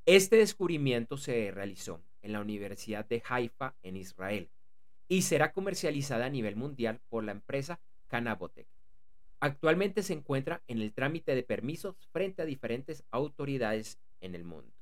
Este 0.06 0.36
descubrimiento 0.36 1.18
se 1.18 1.50
realizó 1.50 2.00
en 2.22 2.34
la 2.34 2.42
Universidad 2.42 3.06
de 3.06 3.24
Haifa 3.28 3.74
en 3.82 3.98
Israel 3.98 4.52
y 5.08 5.24
será 5.24 5.52
comercializada 5.52 6.26
a 6.28 6.30
nivel 6.30 6.56
mundial 6.56 7.02
por 7.10 7.24
la 7.24 7.32
empresa 7.32 7.80
Cannabotech. 8.06 8.68
Actualmente 9.40 10.04
se 10.04 10.14
encuentra 10.14 10.62
en 10.68 10.80
el 10.80 10.94
trámite 10.94 11.34
de 11.34 11.42
permisos 11.42 11.96
frente 12.12 12.44
a 12.44 12.46
diferentes 12.46 13.04
autoridades 13.10 13.98
en 14.22 14.36
el 14.36 14.44
mundo. 14.44 14.76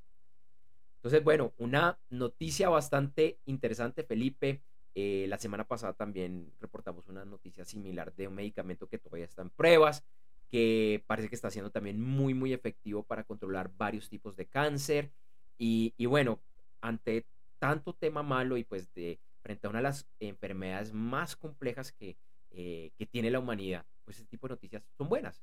Entonces, 0.97 1.23
bueno, 1.23 1.53
una 1.57 1.97
noticia 2.09 2.67
bastante 2.67 3.39
interesante, 3.45 4.03
Felipe, 4.03 4.61
eh, 4.93 5.25
la 5.29 5.37
semana 5.37 5.67
pasada 5.67 5.93
también 5.93 6.51
reportamos 6.59 7.07
una 7.07 7.23
noticia 7.23 7.63
similar 7.63 8.13
de 8.13 8.27
un 8.27 8.35
medicamento 8.35 8.87
que 8.87 8.97
todavía 8.97 9.25
está 9.25 9.41
en 9.41 9.49
pruebas, 9.49 10.03
que 10.49 11.03
parece 11.07 11.29
que 11.29 11.35
está 11.35 11.49
siendo 11.49 11.71
también 11.71 12.01
muy, 12.01 12.33
muy 12.33 12.51
efectivo 12.53 13.03
para 13.03 13.23
controlar 13.23 13.71
varios 13.77 14.09
tipos 14.09 14.35
de 14.35 14.47
cáncer. 14.47 15.11
Y, 15.57 15.93
bueno, 16.05 16.39
ante 16.81 17.25
tanto 17.59 17.93
tema 17.93 18.23
malo 18.23 18.57
y 18.57 18.63
pues 18.63 18.91
de 18.93 19.19
frente 19.43 19.67
a 19.67 19.69
una 19.69 19.79
de 19.79 19.83
las 19.83 20.07
enfermedades 20.19 20.91
más 20.91 21.35
complejas 21.35 21.91
que, 21.91 22.17
eh, 22.49 22.91
que 22.97 23.05
tiene 23.05 23.29
la 23.29 23.39
humanidad, 23.39 23.85
pues 24.03 24.17
este 24.17 24.29
tipo 24.29 24.47
de 24.47 24.55
noticias 24.55 24.83
son 24.97 25.07
buenas. 25.07 25.41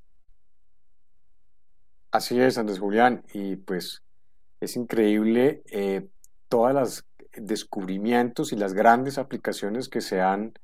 Así 2.11 2.40
es, 2.40 2.59
Andrés 2.59 2.81
Julián, 2.81 3.23
y 3.33 3.57
pues 3.57 4.02
es 4.61 4.76
increíble 4.76 5.62
eh, 5.67 6.09
todas 6.49 6.75
las 6.75 7.07
descubrimientos 7.35 8.52
y 8.52 8.56
las 8.56 8.75
grandes 8.75 9.18
aplicaciones 9.18 9.88
que 9.88 10.00
se 10.00 10.20
han 10.20 10.54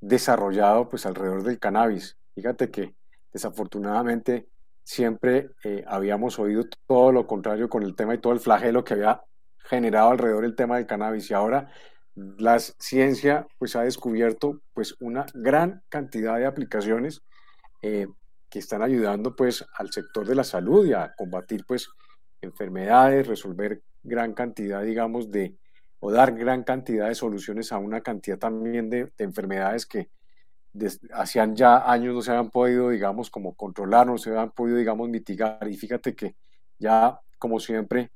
desarrollado 0.00 0.88
pues 0.88 1.06
alrededor 1.06 1.42
del 1.42 1.58
cannabis. 1.58 2.16
Fíjate 2.34 2.70
que 2.70 2.94
desafortunadamente 3.32 4.48
siempre 4.82 5.50
eh, 5.64 5.82
habíamos 5.86 6.38
oído 6.38 6.64
todo 6.86 7.10
lo 7.10 7.26
contrario 7.26 7.68
con 7.68 7.82
el 7.82 7.96
tema 7.96 8.14
y 8.14 8.18
todo 8.18 8.32
el 8.32 8.40
flagelo 8.40 8.84
que 8.84 8.94
había 8.94 9.22
generado 9.58 10.10
alrededor 10.10 10.42
del 10.42 10.54
tema 10.54 10.76
del 10.76 10.86
cannabis 10.86 11.30
y 11.30 11.34
ahora 11.34 11.70
la 12.14 12.58
ciencia 12.58 13.46
pues 13.58 13.74
ha 13.76 13.82
descubierto 13.82 14.60
pues 14.74 14.94
una 15.00 15.24
gran 15.32 15.82
cantidad 15.88 16.36
de 16.36 16.46
aplicaciones 16.46 17.22
eh, 17.82 18.06
que 18.50 18.58
están 18.58 18.82
ayudando 18.82 19.34
pues 19.34 19.64
al 19.76 19.90
sector 19.90 20.26
de 20.26 20.34
la 20.34 20.44
salud 20.44 20.86
y 20.86 20.92
a 20.92 21.12
combatir 21.16 21.64
pues 21.66 21.88
enfermedades, 22.42 23.26
resolver 23.26 23.82
gran 24.02 24.34
cantidad 24.34 24.82
digamos 24.82 25.30
de, 25.30 25.56
o 26.06 26.12
dar 26.12 26.34
gran 26.34 26.64
cantidad 26.64 27.08
de 27.08 27.14
soluciones 27.14 27.72
a 27.72 27.78
una 27.78 28.02
cantidad 28.02 28.36
también 28.38 28.90
de, 28.90 29.10
enfermedades 29.16 29.86
que 29.86 30.10
hacían 31.14 31.56
ya 31.56 31.90
años 31.90 32.14
no 32.14 32.20
se 32.20 32.30
habían 32.30 32.50
podido, 32.50 32.90
digamos, 32.90 33.30
como 33.30 33.54
controlar, 33.54 34.06
no 34.06 34.18
se 34.18 34.28
habían 34.28 34.50
podido, 34.50 34.76
digamos, 34.76 35.08
mitigar. 35.08 35.66
Y 35.66 35.78
fíjate 35.78 36.14
que 36.14 36.36
ya, 36.78 37.18
como 37.38 37.58
siempre, 37.58 38.10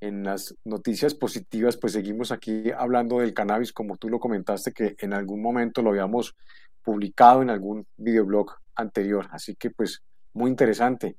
en 0.00 0.22
las 0.22 0.54
noticias 0.64 1.14
positivas, 1.14 1.78
pues 1.78 1.94
seguimos 1.94 2.30
aquí 2.30 2.72
hablando 2.76 3.20
del 3.20 3.32
cannabis, 3.32 3.72
como 3.72 3.96
tú 3.96 4.10
lo 4.10 4.20
comentaste, 4.20 4.72
que 4.72 4.94
en 4.98 5.14
algún 5.14 5.40
momento 5.40 5.80
lo 5.80 5.90
habíamos 5.90 6.36
publicado 6.82 7.40
en 7.40 7.48
algún 7.48 7.86
videoblog 7.96 8.52
anterior. 8.74 9.28
Así 9.30 9.54
que, 9.54 9.70
pues, 9.70 10.02
muy 10.34 10.50
interesante. 10.50 11.16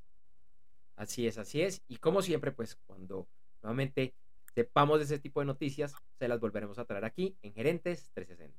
Así 0.94 1.26
es, 1.26 1.36
así 1.36 1.62
es. 1.62 1.82
Y 1.88 1.96
como 1.96 2.22
siempre, 2.22 2.52
pues, 2.52 2.78
cuando 2.86 3.26
nuevamente 3.60 4.14
sepamos 4.54 4.98
de 4.98 5.04
ese 5.04 5.18
tipo 5.18 5.40
de 5.40 5.46
noticias, 5.46 5.94
se 6.18 6.28
las 6.28 6.40
volveremos 6.40 6.78
a 6.78 6.84
traer 6.84 7.04
aquí 7.04 7.38
en 7.42 7.54
Gerentes 7.54 8.10
360. 8.14 8.58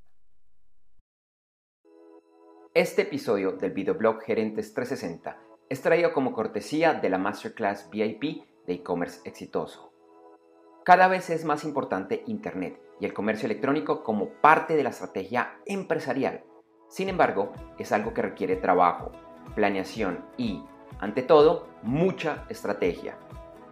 Este 2.74 3.04
episodio 3.04 3.52
del 3.52 3.72
videoblog 3.72 4.22
Gerentes 4.24 4.74
360 4.74 5.38
es 5.70 5.82
traído 5.82 6.12
como 6.14 6.34
cortesía 6.34 6.96
de 6.96 7.10
la 7.10 7.20
Masterclass 7.20 7.90
VIP 7.92 8.46
de 8.66 8.74
e-commerce 8.74 9.22
exitoso. 9.26 9.92
Cada 10.84 11.08
vez 11.08 11.30
es 11.30 11.46
más 11.46 11.64
importante 11.64 12.24
Internet 12.28 12.82
y 13.00 13.06
el 13.06 13.14
comercio 13.14 13.46
electrónico 13.46 14.04
como 14.04 14.30
parte 14.42 14.76
de 14.76 14.84
la 14.84 14.90
estrategia 14.90 15.60
empresarial. 15.66 16.44
Sin 16.90 17.10
embargo, 17.10 17.54
es 17.78 17.92
algo 17.92 18.14
que 18.14 18.22
requiere 18.22 18.56
trabajo, 18.56 19.12
planeación 19.56 20.26
y, 20.38 20.64
ante 21.00 21.22
todo, 21.22 21.68
mucha 21.84 22.46
estrategia. 22.50 23.18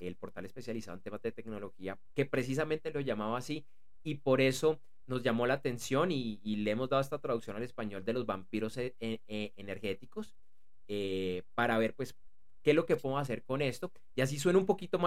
el 0.00 0.16
portal 0.16 0.44
especializado 0.44 0.98
en 0.98 1.02
temas 1.02 1.22
de 1.22 1.32
tecnología, 1.32 1.98
que 2.14 2.26
precisamente 2.26 2.92
lo 2.92 3.00
llamaba 3.00 3.38
así, 3.38 3.64
y 4.02 4.16
por 4.16 4.42
eso 4.42 4.82
nos 5.06 5.22
llamó 5.22 5.46
la 5.46 5.54
atención 5.54 6.10
y, 6.10 6.38
le 6.44 6.70
hemos 6.70 6.88
dado 6.88 7.00
esta 7.00 7.18
traducción 7.18 7.56
al 7.56 7.62
español 7.62 8.04
de 8.04 8.12
los 8.12 8.26
vampiros 8.26 8.76
e, 8.76 8.94
e, 9.00 9.20
e, 9.26 9.52
energéticos 9.56 10.34
eh, 10.88 11.42
para 11.54 11.78
ver 11.78 11.94
pues 11.94 12.14
qué 12.62 12.70
es 12.70 12.76
lo 12.76 12.86
que 12.86 12.96
podemos 12.96 13.22
hacer 13.22 13.42
con 13.42 13.62
esto. 13.62 13.92
Y 14.14 14.20
así 14.20 14.38
suena 14.38 14.58
un 14.58 14.66
poquito 14.66 14.98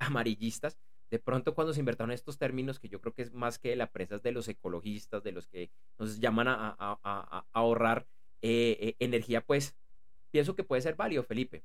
amarillistas. 0.00 0.78
De 1.10 1.18
pronto 1.18 1.54
cuando 1.54 1.72
se 1.72 1.80
inventaron 1.80 2.12
estos 2.12 2.38
términos, 2.38 2.78
que 2.78 2.88
yo 2.88 3.00
creo 3.00 3.14
que 3.14 3.22
es 3.22 3.32
más 3.32 3.58
que 3.58 3.74
la 3.74 3.90
presa 3.90 4.18
de 4.18 4.32
los 4.32 4.46
ecologistas, 4.48 5.22
de 5.22 5.32
los 5.32 5.46
que 5.46 5.70
nos 5.98 6.20
llaman 6.20 6.46
a, 6.48 7.46
ahorrar 7.52 8.06
eh, 8.42 8.76
eh, 8.80 8.96
energía, 9.00 9.40
pues 9.40 9.74
pienso 10.30 10.54
que 10.54 10.64
puede 10.64 10.82
ser 10.82 10.94
válido, 10.94 11.24
Felipe. 11.24 11.64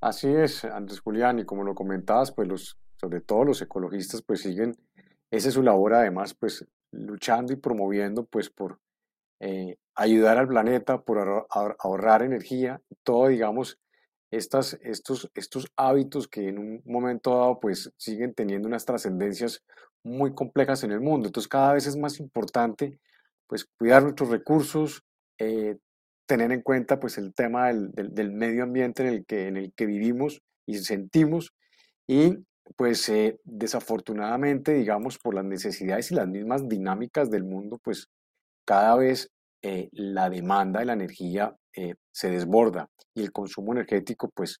Así 0.00 0.28
es, 0.28 0.64
Andrés 0.64 1.00
Julián, 1.00 1.38
y 1.38 1.44
como 1.44 1.64
lo 1.64 1.74
comentabas, 1.74 2.30
pues 2.30 2.46
los, 2.46 2.78
sobre 2.96 3.20
todo 3.20 3.44
los 3.44 3.62
ecologistas, 3.62 4.22
pues 4.22 4.42
siguen 4.42 4.76
esa 5.30 5.48
es 5.48 5.54
su 5.54 5.62
labor 5.62 5.94
además, 5.94 6.34
pues 6.34 6.66
luchando 6.90 7.52
y 7.52 7.56
promoviendo 7.56 8.24
pues 8.24 8.50
por 8.50 8.80
eh, 9.40 9.76
ayudar 9.94 10.38
al 10.38 10.48
planeta, 10.48 11.02
por 11.02 11.46
ahorrar 11.50 12.22
energía, 12.22 12.80
todo 13.02 13.28
digamos 13.28 13.78
estas, 14.30 14.78
estos, 14.82 15.30
estos 15.34 15.66
hábitos 15.76 16.28
que 16.28 16.48
en 16.48 16.58
un 16.58 16.82
momento 16.84 17.36
dado 17.36 17.60
pues 17.60 17.92
siguen 17.96 18.34
teniendo 18.34 18.68
unas 18.68 18.84
trascendencias 18.84 19.62
muy 20.02 20.34
complejas 20.34 20.84
en 20.84 20.92
el 20.92 21.00
mundo. 21.00 21.28
Entonces 21.28 21.48
cada 21.48 21.74
vez 21.74 21.86
es 21.86 21.96
más 21.96 22.20
importante 22.20 22.98
pues 23.46 23.64
cuidar 23.78 24.02
nuestros 24.02 24.28
recursos, 24.28 25.02
eh, 25.38 25.76
tener 26.26 26.52
en 26.52 26.62
cuenta 26.62 27.00
pues 27.00 27.16
el 27.16 27.32
tema 27.34 27.68
del, 27.68 27.90
del, 27.92 28.32
medio 28.32 28.62
ambiente 28.64 29.02
en 29.02 29.08
el, 29.08 29.24
que, 29.24 29.48
en 29.48 29.56
el 29.56 29.72
que 29.72 29.86
vivimos 29.86 30.42
y 30.66 30.78
sentimos 30.78 31.54
y 32.06 32.36
pues 32.76 33.08
eh, 33.08 33.38
desafortunadamente, 33.44 34.72
digamos, 34.74 35.18
por 35.18 35.34
las 35.34 35.44
necesidades 35.44 36.10
y 36.10 36.14
las 36.14 36.28
mismas 36.28 36.68
dinámicas 36.68 37.30
del 37.30 37.44
mundo, 37.44 37.78
pues 37.82 38.08
cada 38.64 38.96
vez 38.96 39.30
eh, 39.62 39.88
la 39.92 40.30
demanda 40.30 40.80
de 40.80 40.86
la 40.86 40.92
energía 40.92 41.56
eh, 41.74 41.94
se 42.12 42.30
desborda 42.30 42.88
y 43.14 43.22
el 43.22 43.32
consumo 43.32 43.72
energético, 43.72 44.30
pues 44.34 44.60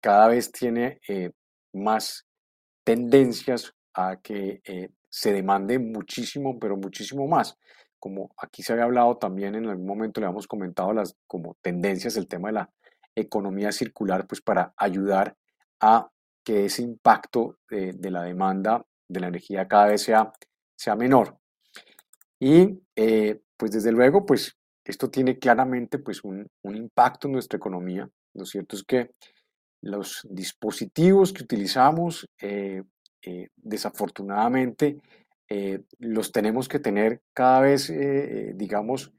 cada 0.00 0.28
vez 0.28 0.50
tiene 0.50 1.00
más 1.74 2.24
tendencias 2.82 3.74
a 3.92 4.16
que 4.22 4.62
se 5.10 5.34
demande 5.34 5.78
muchísimo, 5.78 6.58
pero 6.58 6.78
muchísimo 6.78 7.26
más. 7.26 7.58
Como 7.98 8.30
aquí 8.38 8.62
se 8.62 8.72
había 8.72 8.84
hablado 8.84 9.18
también 9.18 9.54
en 9.54 9.66
algún 9.66 9.86
momento, 9.86 10.22
le 10.22 10.28
hemos 10.28 10.46
comentado 10.46 10.94
las 10.94 11.14
como 11.26 11.58
tendencias, 11.60 12.16
el 12.16 12.26
tema 12.26 12.48
de 12.48 12.54
la 12.54 12.70
economía 13.14 13.70
circular, 13.70 14.26
pues 14.26 14.40
para 14.40 14.72
ayudar 14.78 15.36
a 15.80 16.08
que 16.48 16.64
ese 16.64 16.80
impacto 16.80 17.58
de, 17.68 18.10
la 18.10 18.22
demanda 18.22 18.82
de 19.06 19.20
la 19.20 19.28
energía 19.28 19.68
cada 19.68 19.88
vez 19.88 20.00
sea, 20.00 20.32
sea 20.74 20.96
menor. 20.96 21.36
Y 22.40 22.80
eh, 22.96 23.42
pues 23.54 23.72
desde 23.72 23.92
luego, 23.92 24.24
pues 24.24 24.56
esto 24.82 25.10
tiene 25.10 25.38
claramente 25.38 25.98
pues 25.98 26.24
un, 26.24 26.48
impacto 26.64 27.28
en 27.28 27.32
nuestra 27.34 27.58
economía. 27.58 28.08
Lo 28.32 28.46
cierto 28.46 28.76
es 28.76 28.82
que 28.82 29.10
los 29.82 30.26
dispositivos 30.30 31.34
que 31.34 31.42
utilizamos, 31.42 32.26
eh, 32.40 32.82
eh, 33.26 33.48
desafortunadamente, 33.54 35.02
los 35.98 36.32
tenemos 36.32 36.66
que 36.66 36.78
tener 36.78 37.20
cada 37.34 37.60
vez, 37.60 37.92
digamos, 38.54 39.12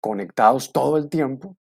conectados 0.00 0.72
todo 0.72 0.98
el 0.98 1.08
tiempo, 1.08 1.56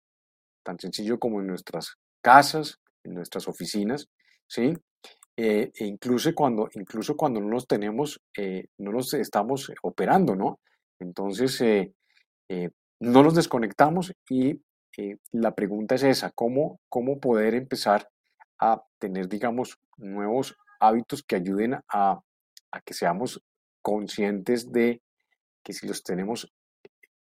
tan 0.63 0.79
sencillo 0.79 1.19
como 1.19 1.41
en 1.41 1.47
nuestras 1.47 1.97
casas, 2.23 2.81
en 3.05 3.15
nuestras 3.15 3.49
oficinas, 3.49 4.09
¿sí? 4.47 4.75
Eh, 5.43 5.73
e 5.75 5.87
incluso 5.87 6.35
cuando, 6.35 6.69
incluso 6.75 7.17
cuando 7.17 7.41
no 7.41 7.49
los 7.49 7.67
tenemos, 7.67 8.21
eh, 8.37 8.67
no 8.77 8.93
los 8.93 9.15
estamos 9.15 9.73
operando, 9.81 10.37
¿no? 10.37 10.61
Entonces, 10.99 11.59
eh, 11.63 11.95
no 13.01 13.23
los 13.23 13.35
desconectamos 13.35 14.13
y 14.29 14.61
la 15.33 15.55
pregunta 15.55 15.95
es 15.95 16.03
esa, 16.03 16.31
¿cómo, 16.33 16.79
¿cómo 16.91 17.21
poder 17.21 17.55
empezar 17.55 18.07
a 18.59 18.83
tener, 18.99 19.31
digamos, 19.31 19.79
nuevos 19.97 20.59
hábitos 20.79 21.23
que 21.23 21.37
ayuden 21.37 21.73
a, 21.89 22.21
a 22.71 22.81
que 22.85 22.93
seamos 22.93 23.43
conscientes 23.81 24.71
de 24.71 25.01
que 25.65 25.73
si 25.73 25.87
los 25.87 26.03
tenemos 26.03 26.53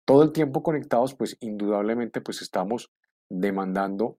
todo 0.04 0.24
el 0.24 0.32
tiempo 0.32 0.64
conectados, 0.64 1.14
pues 1.14 1.36
indudablemente 1.38 2.20
pues 2.20 2.42
estamos 2.42 2.90
demandando 3.30 4.18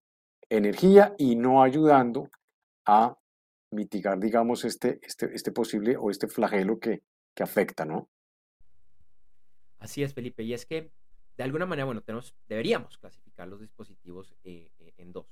energía 0.49 1.15
y 1.17 1.35
no 1.35 1.61
ayudando 1.61 2.29
a 2.85 3.18
mitigar, 3.71 4.19
digamos, 4.19 4.65
este, 4.65 4.99
este, 5.03 5.33
este 5.33 5.51
posible 5.51 5.97
o 5.97 6.09
este 6.09 6.27
flagelo 6.27 6.79
que, 6.79 7.03
que 7.33 7.43
afecta, 7.43 7.85
¿no? 7.85 8.09
Así 9.79 10.03
es, 10.03 10.13
Felipe. 10.13 10.43
Y 10.43 10.53
es 10.53 10.65
que, 10.65 10.91
de 11.37 11.43
alguna 11.43 11.65
manera, 11.65 11.85
bueno, 11.85 12.01
tenemos, 12.01 12.35
deberíamos 12.47 12.97
clasificar 12.97 13.47
los 13.47 13.61
dispositivos 13.61 14.35
eh, 14.43 14.71
eh, 14.79 14.93
en 14.97 15.13
dos. 15.13 15.27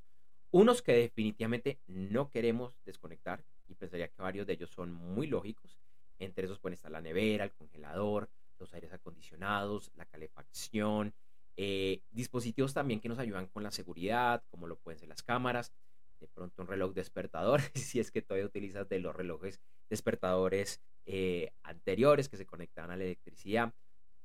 Unos 0.52 0.82
que 0.82 0.94
definitivamente 0.94 1.80
no 1.88 2.30
queremos 2.30 2.80
desconectar, 2.86 3.44
y 3.68 3.76
pensaría 3.76 4.08
que 4.08 4.22
varios 4.22 4.48
de 4.48 4.54
ellos 4.54 4.70
son 4.70 4.94
muy 4.94 5.28
lógicos. 5.28 5.78
Entre 6.20 6.46
esos 6.46 6.60
pueden 6.60 6.76
estar 6.76 6.92
la 6.92 7.02
nevera, 7.02 7.44
el 7.44 7.52
congelador, 7.52 8.30
los 8.58 8.74
aires 8.74 8.94
acondicionados, 8.94 9.92
la 9.96 10.06
calefacción, 10.06 11.14
eh, 11.58 12.02
dispositivos 12.12 12.74
también 12.74 13.02
que 13.02 13.10
nos 13.10 13.20
ayudan 13.20 13.48
con 13.48 13.64
la 13.64 13.72
seguridad, 13.72 14.44
como 14.50 14.68
lo 14.68 14.78
pueden 14.78 15.00
ser 15.00 15.10
las 15.10 15.24
cámaras, 15.24 15.74
de 16.20 16.28
pronto 16.28 16.62
un 16.62 16.68
reloj 16.68 16.94
despertador, 16.94 17.62
si 17.76 18.00
es 18.00 18.12
que 18.12 18.22
todavía 18.22 18.46
utilizas 18.46 18.88
de 18.90 19.00
los 19.00 19.16
relojes 19.16 19.60
despertadores 19.90 20.82
eh, 21.06 21.52
anteriores 21.64 22.30
que 22.30 22.38
se 22.38 22.46
conectaban 22.46 22.92
a 22.92 22.98
la 22.98 23.04
electricidad, 23.04 23.74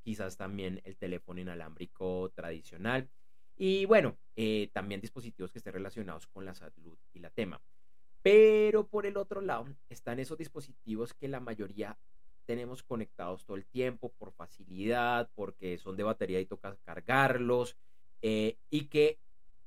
quizás 0.03 0.37
también 0.37 0.81
el 0.85 0.97
teléfono 0.97 1.41
inalámbrico 1.41 2.31
tradicional 2.35 3.09
y 3.57 3.85
bueno, 3.85 4.17
eh, 4.35 4.71
también 4.73 5.01
dispositivos 5.01 5.53
que 5.53 5.59
estén 5.59 5.75
relacionados 5.75 6.27
con 6.27 6.45
la 6.45 6.55
salud 6.55 6.99
y 7.13 7.21
la 7.21 7.31
tema. 7.31 7.61
Pero 8.23 8.87
por 8.87 9.07
el 9.07 9.17
otro 9.17 9.41
lado 9.41 9.67
están 9.89 10.19
esos 10.21 10.39
dispositivos 10.39 11.15
que 11.15 11.29
la 11.29 11.41
mayoría 11.41 11.99
tenemos 12.45 12.83
conectados 12.83 13.45
todo 13.45 13.57
el 13.57 13.67
tiempo 13.67 14.13
por 14.19 14.33
facilidad, 14.33 15.31
porque 15.35 15.79
son 15.79 15.97
de 15.97 16.03
batería 16.03 16.41
y 16.41 16.47
toca 16.47 16.77
cargarlos, 16.85 17.77
eh, 18.21 18.57
y 18.71 18.87
que 18.87 19.19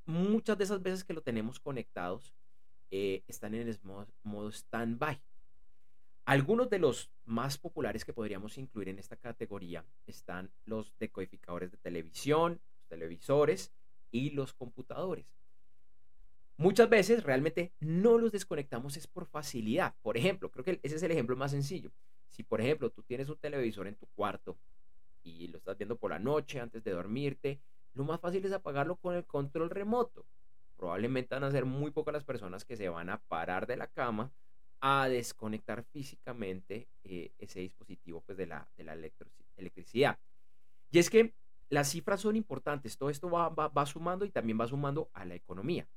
muchas 0.05 0.57
de 0.57 0.63
esas 0.63 0.81
veces 0.81 1.03
que 1.03 1.13
lo 1.13 1.21
tenemos 1.21 1.59
conectados 1.59 2.33
eh, 2.91 3.23
están 3.27 3.55
en 3.55 3.67
el 3.67 3.79
modo, 3.83 4.07
modo 4.23 4.49
stand-by. 4.49 5.21
Algunos 6.25 6.69
de 6.69 6.79
los 6.79 7.11
más 7.25 7.57
populares 7.57 8.03
que 8.03 8.13
podríamos 8.13 8.57
incluir 8.57 8.89
en 8.89 8.99
esta 8.99 9.15
categoría 9.15 9.85
están 10.07 10.51
los 10.65 10.97
decodificadores 10.97 11.71
de 11.71 11.77
televisión, 11.77 12.59
los 12.77 12.87
televisores 12.87 13.71
y 14.11 14.31
los 14.31 14.53
computadores. 14.53 15.27
Muchas 16.57 16.89
veces 16.89 17.23
realmente 17.23 17.73
no 17.79 18.17
los 18.17 18.31
desconectamos 18.31 18.95
es 18.97 19.07
por 19.07 19.25
facilidad. 19.25 19.93
Por 20.01 20.17
ejemplo, 20.17 20.49
creo 20.49 20.63
que 20.63 20.79
ese 20.83 20.95
es 20.95 21.03
el 21.03 21.11
ejemplo 21.11 21.35
más 21.35 21.51
sencillo. 21.51 21.91
Si 22.29 22.43
por 22.43 22.61
ejemplo 22.61 22.89
tú 22.89 23.03
tienes 23.03 23.29
un 23.29 23.37
televisor 23.37 23.87
en 23.87 23.95
tu 23.95 24.07
cuarto 24.07 24.57
y 25.21 25.47
lo 25.49 25.57
estás 25.57 25.77
viendo 25.77 25.97
por 25.97 26.11
la 26.11 26.19
noche 26.19 26.59
antes 26.59 26.83
de 26.83 26.91
dormirte 26.91 27.59
lo 27.95 28.03
más 28.03 28.19
fácil 28.19 28.45
es 28.45 28.51
apagarlo 28.51 28.97
con 28.97 29.15
el 29.15 29.25
control 29.25 29.69
remoto. 29.69 30.25
Probablemente 30.77 31.33
van 31.33 31.45
a 31.45 31.51
ser 31.51 31.65
muy 31.65 31.91
pocas 31.91 32.13
las 32.13 32.25
personas 32.25 32.65
que 32.65 32.75
se 32.75 32.89
van 32.89 33.09
a 33.09 33.17
parar 33.17 33.65
de 33.65 33.77
la 33.77 33.87
cama 33.87 34.31
a 34.81 35.07
desconectar 35.07 35.83
físicamente 35.83 36.87
eh, 37.03 37.31
ese 37.39 37.61
dispositivo 37.61 38.21
pues, 38.21 38.37
de 38.37 38.47
la, 38.47 38.67
de 38.77 38.83
la 38.83 38.97
electricidad. 39.55 40.19
Y 40.91 40.99
es 40.99 41.09
que 41.09 41.33
las 41.69 41.89
cifras 41.89 42.21
son 42.21 42.35
importantes, 42.35 42.97
todo 42.97 43.09
esto 43.09 43.29
va, 43.29 43.49
va, 43.49 43.85
sumando 43.85 44.25
y 44.25 44.29
también 44.29 44.59
va 44.59 44.67
sumando 44.67 45.09
a 45.13 45.25
la 45.25 45.35
economía. 45.35 45.87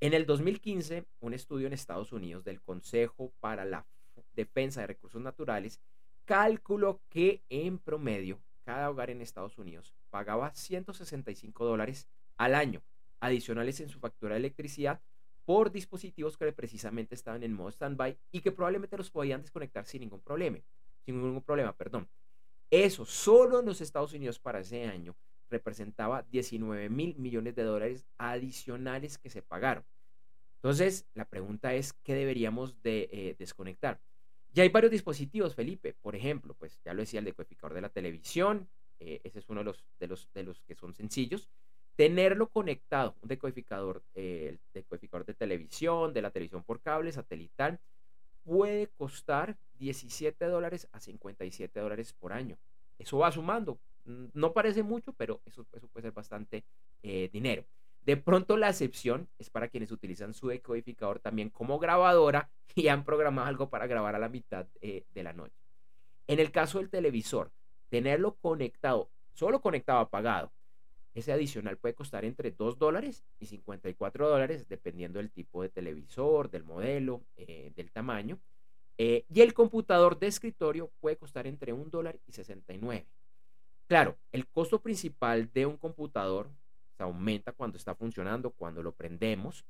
En 0.00 0.14
el 0.14 0.26
2015, 0.26 1.04
un 1.20 1.34
estudio 1.34 1.66
en 1.66 1.72
Estados 1.72 2.12
Unidos 2.12 2.44
del 2.44 2.60
Consejo 2.60 3.32
para 3.40 3.64
la 3.64 3.86
Defensa 4.34 4.82
de 4.82 4.86
Recursos 4.86 5.20
Naturales 5.20 5.80
calculó 6.24 7.00
que 7.08 7.42
en 7.48 7.78
promedio 7.78 8.38
cada 8.68 8.90
hogar 8.90 9.08
en 9.08 9.22
Estados 9.22 9.56
Unidos 9.56 9.94
pagaba 10.10 10.52
165 10.52 11.64
dólares 11.64 12.06
al 12.36 12.54
año 12.54 12.82
adicionales 13.18 13.80
en 13.80 13.88
su 13.88 13.98
factura 13.98 14.34
de 14.34 14.40
electricidad 14.40 15.00
por 15.46 15.72
dispositivos 15.72 16.36
que 16.36 16.52
precisamente 16.52 17.14
estaban 17.14 17.42
en 17.42 17.54
modo 17.54 17.70
standby 17.70 18.18
y 18.30 18.42
que 18.42 18.52
probablemente 18.52 18.98
los 18.98 19.10
podían 19.10 19.40
desconectar 19.40 19.86
sin 19.86 20.02
ningún 20.02 20.20
problema. 20.20 20.58
Sin 21.06 21.18
ningún 21.18 21.42
problema, 21.42 21.74
perdón. 21.74 22.10
Eso 22.68 23.06
solo 23.06 23.60
en 23.60 23.64
los 23.64 23.80
Estados 23.80 24.12
Unidos 24.12 24.38
para 24.38 24.60
ese 24.60 24.84
año 24.84 25.16
representaba 25.48 26.24
19 26.24 26.90
mil 26.90 27.16
millones 27.16 27.54
de 27.54 27.62
dólares 27.62 28.04
adicionales 28.18 29.16
que 29.16 29.30
se 29.30 29.40
pagaron. 29.40 29.86
Entonces, 30.56 31.06
la 31.14 31.24
pregunta 31.24 31.72
es, 31.72 31.94
¿qué 31.94 32.12
deberíamos 32.12 32.82
de 32.82 33.08
eh, 33.10 33.36
desconectar? 33.38 33.98
Ya 34.52 34.62
hay 34.62 34.68
varios 34.70 34.90
dispositivos, 34.90 35.54
Felipe. 35.54 35.94
Por 35.94 36.16
ejemplo, 36.16 36.54
pues 36.54 36.80
ya 36.84 36.94
lo 36.94 37.00
decía 37.00 37.20
el 37.20 37.26
decodificador 37.26 37.74
de 37.74 37.80
la 37.80 37.88
televisión. 37.88 38.68
Eh, 39.00 39.20
ese 39.24 39.38
es 39.38 39.48
uno 39.48 39.60
de 39.60 39.64
los, 39.64 39.84
de, 40.00 40.08
los, 40.08 40.28
de 40.32 40.42
los 40.42 40.60
que 40.62 40.74
son 40.74 40.94
sencillos. 40.94 41.48
Tenerlo 41.96 42.48
conectado, 42.48 43.16
un 43.22 43.28
decodificador, 43.28 44.02
eh, 44.14 44.50
el 44.50 44.60
decodificador 44.72 45.26
de 45.26 45.34
televisión, 45.34 46.12
de 46.12 46.22
la 46.22 46.30
televisión 46.30 46.62
por 46.62 46.80
cable, 46.80 47.10
satelital, 47.12 47.80
puede 48.44 48.86
costar 48.96 49.58
17 49.78 50.44
dólares 50.46 50.88
a 50.92 51.00
57 51.00 51.80
dólares 51.80 52.12
por 52.12 52.32
año. 52.32 52.56
Eso 52.98 53.18
va 53.18 53.30
sumando. 53.30 53.78
No 54.04 54.52
parece 54.52 54.82
mucho, 54.82 55.12
pero 55.12 55.42
eso, 55.44 55.64
puede 55.64 56.06
ser 56.06 56.12
bastante 56.12 56.64
eh, 57.02 57.28
dinero. 57.32 57.64
De 58.08 58.16
pronto 58.16 58.56
la 58.56 58.70
excepción 58.70 59.28
es 59.38 59.50
para 59.50 59.68
quienes 59.68 59.92
utilizan 59.92 60.32
su 60.32 60.48
decodificador 60.48 61.18
también 61.18 61.50
como 61.50 61.78
grabadora 61.78 62.48
y 62.74 62.88
han 62.88 63.04
programado 63.04 63.48
algo 63.48 63.68
para 63.68 63.86
grabar 63.86 64.14
a 64.14 64.18
la 64.18 64.30
mitad 64.30 64.66
eh, 64.80 65.04
de 65.12 65.22
la 65.22 65.34
noche. 65.34 65.60
En 66.26 66.40
el 66.40 66.50
caso 66.50 66.78
del 66.78 66.88
televisor, 66.88 67.52
tenerlo 67.90 68.36
conectado, 68.36 69.10
solo 69.34 69.60
conectado 69.60 69.98
apagado, 69.98 70.50
ese 71.12 71.34
adicional 71.34 71.76
puede 71.76 71.94
costar 71.94 72.24
entre 72.24 72.50
2 72.50 72.78
dólares 72.78 73.26
y 73.40 73.44
54 73.44 74.26
dólares, 74.26 74.66
dependiendo 74.70 75.18
del 75.18 75.30
tipo 75.30 75.60
de 75.60 75.68
televisor, 75.68 76.48
del 76.48 76.64
modelo, 76.64 77.20
eh, 77.36 77.72
del 77.76 77.90
tamaño. 77.90 78.38
Eh, 78.96 79.26
y 79.28 79.42
el 79.42 79.52
computador 79.52 80.18
de 80.18 80.28
escritorio 80.28 80.90
puede 81.00 81.18
costar 81.18 81.46
entre 81.46 81.74
1 81.74 81.90
dólar 81.90 82.18
y 82.26 82.32
69. 82.32 83.06
Claro, 83.86 84.16
el 84.32 84.46
costo 84.46 84.80
principal 84.80 85.52
de 85.52 85.66
un 85.66 85.76
computador 85.76 86.48
aumenta 87.04 87.52
cuando 87.52 87.76
está 87.76 87.94
funcionando, 87.94 88.50
cuando 88.50 88.82
lo 88.82 88.92
prendemos. 88.92 89.64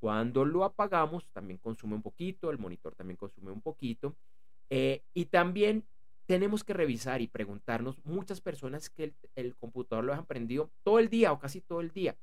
Cuando 0.00 0.44
lo 0.44 0.64
apagamos, 0.64 1.28
también 1.32 1.58
consume 1.58 1.94
un 1.94 2.02
poquito, 2.02 2.50
el 2.50 2.58
monitor 2.58 2.94
también 2.94 3.16
consume 3.16 3.50
un 3.50 3.60
poquito. 3.60 4.14
Eh, 4.70 5.02
y 5.12 5.26
también 5.26 5.84
tenemos 6.28 6.62
que 6.62 6.74
revisar 6.74 7.22
y 7.22 7.26
preguntarnos, 7.26 8.04
muchas 8.04 8.42
personas 8.42 8.90
que 8.90 9.14
el, 9.34 9.56
computador 9.56 10.04
lo 10.04 10.12
han 10.12 10.26
prendido 10.26 10.70
todo 10.82 10.98
el 10.98 11.08
día 11.08 11.32
o 11.32 11.38
casi 11.38 11.62
todo 11.62 11.80
el 11.80 11.90
día, 11.90 12.16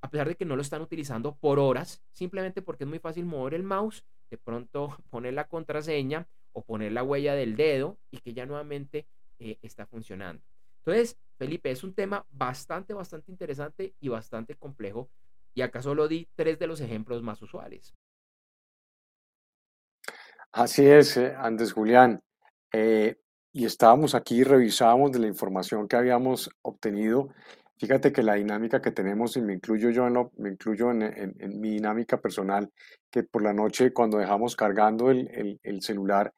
a 0.00 0.08
pesar 0.08 0.28
de 0.28 0.34
que 0.34 0.46
no 0.46 0.56
lo 0.56 0.62
están 0.62 0.80
utilizando 0.80 1.36
por 1.36 1.58
horas, 1.58 2.02
simplemente 2.14 2.62
porque 2.62 2.84
es 2.84 2.88
muy 2.90 3.00
fácil 3.00 3.26
mover 3.26 3.52
el 3.52 3.62
mouse, 3.62 4.02
de 4.30 4.38
pronto 4.38 4.96
poner 5.10 5.34
la 5.34 5.46
contraseña 5.46 6.26
o 6.52 6.62
poner 6.64 6.92
la 6.92 7.02
huella 7.02 7.34
del 7.34 7.54
dedo 7.54 7.98
y 8.10 8.18
que 8.18 8.32
ya 8.32 8.46
nuevamente 8.46 9.06
eh, 9.38 9.58
está 9.60 9.84
funcionando. 9.84 10.42
Entonces, 10.78 11.18
Felipe, 11.40 11.70
es 11.70 11.82
un 11.84 11.94
tema 11.94 12.26
bastante, 12.32 12.92
bastante 12.92 13.32
interesante 13.32 13.94
y 13.98 14.10
bastante 14.10 14.56
complejo. 14.56 15.08
Y 15.54 15.62
acá 15.62 15.80
solo 15.80 16.06
di 16.06 16.28
tres 16.34 16.58
de 16.58 16.66
los 16.66 16.82
ejemplos 16.82 17.22
más 17.22 17.40
usuales. 17.40 17.94
Así 20.52 20.84
es, 20.84 21.16
eh, 21.16 21.34
Andrés 21.34 21.72
Julián. 21.72 22.20
Eh, 22.70 23.16
y 23.54 23.64
estábamos 23.64 24.14
aquí 24.14 24.44
revisábamos 24.44 25.12
de 25.12 25.20
la 25.20 25.28
información 25.28 25.88
que 25.88 25.96
habíamos 25.96 26.50
obtenido. 26.60 27.30
Fíjate 27.78 28.12
que 28.12 28.22
la 28.22 28.34
dinámica 28.34 28.82
que 28.82 28.90
tenemos, 28.90 29.34
y 29.38 29.40
me 29.40 29.54
incluyo 29.54 29.88
yo 29.88 30.06
en, 30.08 30.12
lo, 30.12 30.32
me 30.36 30.50
incluyo 30.50 30.90
en, 30.90 31.34
mi 31.58 31.70
dinámica 31.70 32.20
personal, 32.20 32.70
que 33.10 33.22
por 33.22 33.40
la 33.40 33.54
noche 33.54 33.94
cuando 33.94 34.18
dejamos 34.18 34.54
cargando 34.56 35.10
el, 35.10 35.26
el, 35.32 35.58
el 35.62 35.80
celular, 35.80 36.34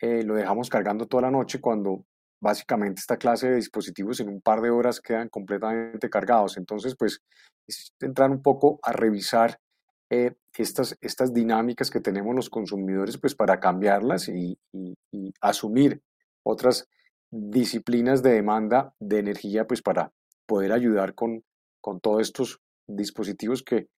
eh, 0.00 0.22
lo 0.22 0.34
dejamos 0.34 0.70
cargando 0.70 1.06
toda 1.06 1.24
la 1.24 1.30
noche 1.30 1.60
cuando 1.60 2.06
básicamente 2.40 3.00
esta 3.00 3.16
clase 3.16 3.48
de 3.48 3.56
dispositivos 3.56 4.20
en 4.20 4.28
un 4.28 4.40
par 4.40 4.60
de 4.60 4.70
horas 4.70 5.00
quedan 5.00 5.28
completamente 5.28 6.10
cargados. 6.10 6.56
Entonces, 6.56 6.94
pues, 6.96 7.20
es 7.66 7.92
entrar 8.00 8.30
un 8.30 8.42
poco 8.42 8.78
a 8.82 8.92
revisar 8.92 9.58
eh, 10.10 10.34
estas, 10.56 10.96
estas 11.00 11.34
dinámicas 11.34 11.90
que 11.90 12.00
tenemos 12.00 12.34
los 12.34 12.50
consumidores, 12.50 13.18
pues 13.18 13.34
para 13.34 13.58
cambiarlas 13.58 14.28
y, 14.28 14.58
asumir 15.40 16.02
otras 16.44 16.88
disciplinas 17.30 18.22
de 18.22 18.34
demanda 18.34 18.94
de 19.00 19.18
energía, 19.18 19.66
pues 19.66 19.82
para 19.82 20.12
poder 20.46 20.72
ayudar 20.72 21.14
con, 21.14 21.42
con 21.80 22.00
todos 22.00 22.22
estos 22.22 22.60
dispositivos 22.86 23.62
que, 23.62 23.88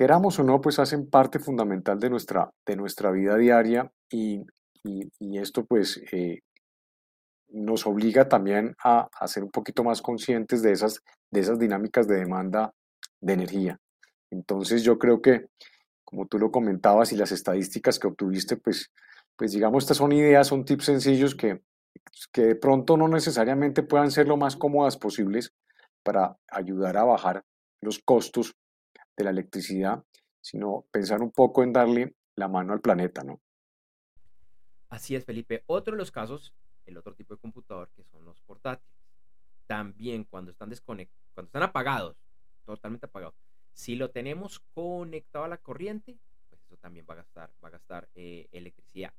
queramos 0.00 0.38
o 0.38 0.44
no, 0.44 0.62
pues 0.62 0.78
hacen 0.78 1.10
parte 1.10 1.38
fundamental 1.38 1.98
de 1.98 2.10
nuestra, 2.10 2.50
de 2.64 2.76
nuestra 2.76 3.10
vida 3.10 3.36
diaria 3.36 3.92
y, 4.10 4.40
y, 4.82 5.38
esto 5.38 5.66
pues 5.66 6.00
eh, 6.12 6.40
nos 7.50 7.86
obliga 7.86 8.28
también 8.28 8.74
a, 8.82 9.08
a, 9.12 9.28
ser 9.28 9.42
un 9.42 9.50
poquito 9.50 9.84
más 9.84 10.02
conscientes 10.02 10.62
de 10.62 10.72
esas, 10.72 11.02
de 11.30 11.40
esas 11.40 11.58
dinámicas 11.58 12.06
de 12.06 12.16
demanda 12.16 12.72
de 13.20 13.32
energía. 13.32 13.78
Entonces 14.30 14.82
yo 14.82 14.98
creo 14.98 15.20
que, 15.20 15.46
como 16.04 16.26
tú 16.26 16.38
lo 16.38 16.50
comentabas 16.50 17.12
y 17.12 17.16
las 17.16 17.32
estadísticas 17.32 17.98
que 17.98 18.06
obtuviste, 18.06 18.56
pues 18.56 18.90
pues 19.40 19.52
digamos, 19.52 19.84
estas 19.84 19.96
son 19.96 20.12
ideas, 20.12 20.48
son 20.48 20.66
tips 20.66 20.84
sencillos 20.84 21.34
que, 21.34 21.62
que 22.30 22.42
de 22.42 22.56
pronto 22.56 22.98
no 22.98 23.08
necesariamente 23.08 23.82
puedan 23.82 24.10
ser 24.10 24.28
lo 24.28 24.36
más 24.36 24.54
cómodas 24.54 24.98
posibles 24.98 25.54
para 26.02 26.36
ayudar 26.50 26.98
a 26.98 27.04
bajar 27.04 27.42
los 27.80 28.00
costos 28.00 28.54
de 29.16 29.24
la 29.24 29.30
electricidad, 29.30 30.04
sino 30.42 30.84
pensar 30.90 31.22
un 31.22 31.30
poco 31.30 31.62
en 31.62 31.72
darle 31.72 32.14
la 32.36 32.48
mano 32.48 32.74
al 32.74 32.82
planeta, 32.82 33.24
¿no? 33.24 33.40
Así 34.90 35.16
es, 35.16 35.24
Felipe. 35.24 35.64
Otro 35.64 35.92
de 35.92 35.98
los 35.98 36.12
casos, 36.12 36.52
el 36.86 36.96
otro 36.96 37.14
tipo 37.14 37.34
de 37.34 37.40
computador, 37.40 37.90
que 37.94 38.04
son 38.04 38.24
los 38.24 38.40
portátiles. 38.42 38.96
También 39.66 40.24
cuando 40.24 40.50
están 40.50 40.70
desconectados, 40.70 41.30
cuando 41.34 41.46
están 41.48 41.62
apagados, 41.62 42.16
totalmente 42.64 43.06
apagados, 43.06 43.34
si 43.72 43.96
lo 43.96 44.10
tenemos 44.10 44.60
conectado 44.74 45.44
a 45.44 45.48
la 45.48 45.58
corriente, 45.58 46.18
pues 46.48 46.62
eso 46.64 46.76
también 46.76 47.06
va 47.08 47.14
a 47.14 47.18
gastar, 47.18 47.50
va 47.62 47.68
a 47.68 47.72
gastar 47.72 48.08
eh, 48.14 48.48
electricidad. 48.52 49.14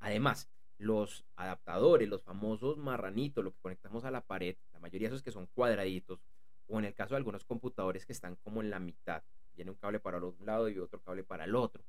Además, 0.00 0.48
los 0.78 1.24
adaptadores, 1.36 2.08
los 2.08 2.22
famosos 2.22 2.76
marranitos, 2.76 3.44
lo 3.44 3.52
que 3.52 3.60
conectamos 3.60 4.04
a 4.04 4.10
la 4.10 4.20
pared, 4.20 4.56
la 4.72 4.80
mayoría 4.80 5.08
de 5.08 5.14
esos 5.14 5.22
que 5.22 5.30
son 5.30 5.46
cuadraditos, 5.46 6.20
o 6.68 6.78
en 6.78 6.84
el 6.84 6.94
caso 6.94 7.14
de 7.14 7.18
algunos 7.18 7.44
computadores 7.44 8.06
que 8.06 8.12
están 8.12 8.36
como 8.36 8.60
en 8.60 8.70
la 8.70 8.78
mitad, 8.78 9.22
tiene 9.54 9.70
un 9.70 9.76
cable 9.76 10.00
para 10.00 10.18
un 10.18 10.36
lado 10.44 10.68
y 10.68 10.78
otro 10.78 11.00
cable 11.00 11.24
para 11.24 11.44
el 11.44 11.54
otro. 11.54 11.84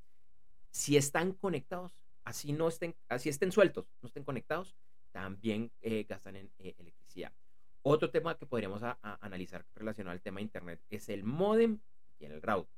Si 0.72 0.98
están 0.98 1.34
conectados, 1.34 1.92
así 2.24 2.54
no 2.54 2.68
estén, 2.68 2.96
así 3.08 3.30
estén 3.30 3.52
sueltos, 3.52 3.86
no 4.02 4.08
estén 4.08 4.24
conectados, 4.24 4.76
también 5.16 5.72
eh, 5.82 6.06
gastan 6.08 6.36
en 6.36 6.52
eh, 6.60 6.76
electricidad. 6.78 7.32
Otro 7.84 8.10
tema 8.10 8.38
que 8.38 8.46
podríamos 8.46 8.82
analizar 9.02 9.66
relacionado 9.76 10.14
al 10.14 10.22
tema 10.22 10.42
internet 10.42 10.82
es 10.90 11.08
el 11.08 11.24
modem 11.24 11.80
y 12.20 12.26
el 12.26 12.42
router. 12.42 12.74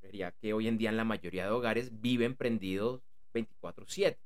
Sería 0.00 0.32
que 0.32 0.52
hoy 0.54 0.66
en 0.66 0.78
día 0.78 0.88
en 0.88 0.96
la 0.96 1.04
mayoría 1.04 1.44
de 1.44 1.50
hogares 1.50 2.00
viven 2.00 2.34
prendidos 2.34 3.02
24/7 3.34 4.18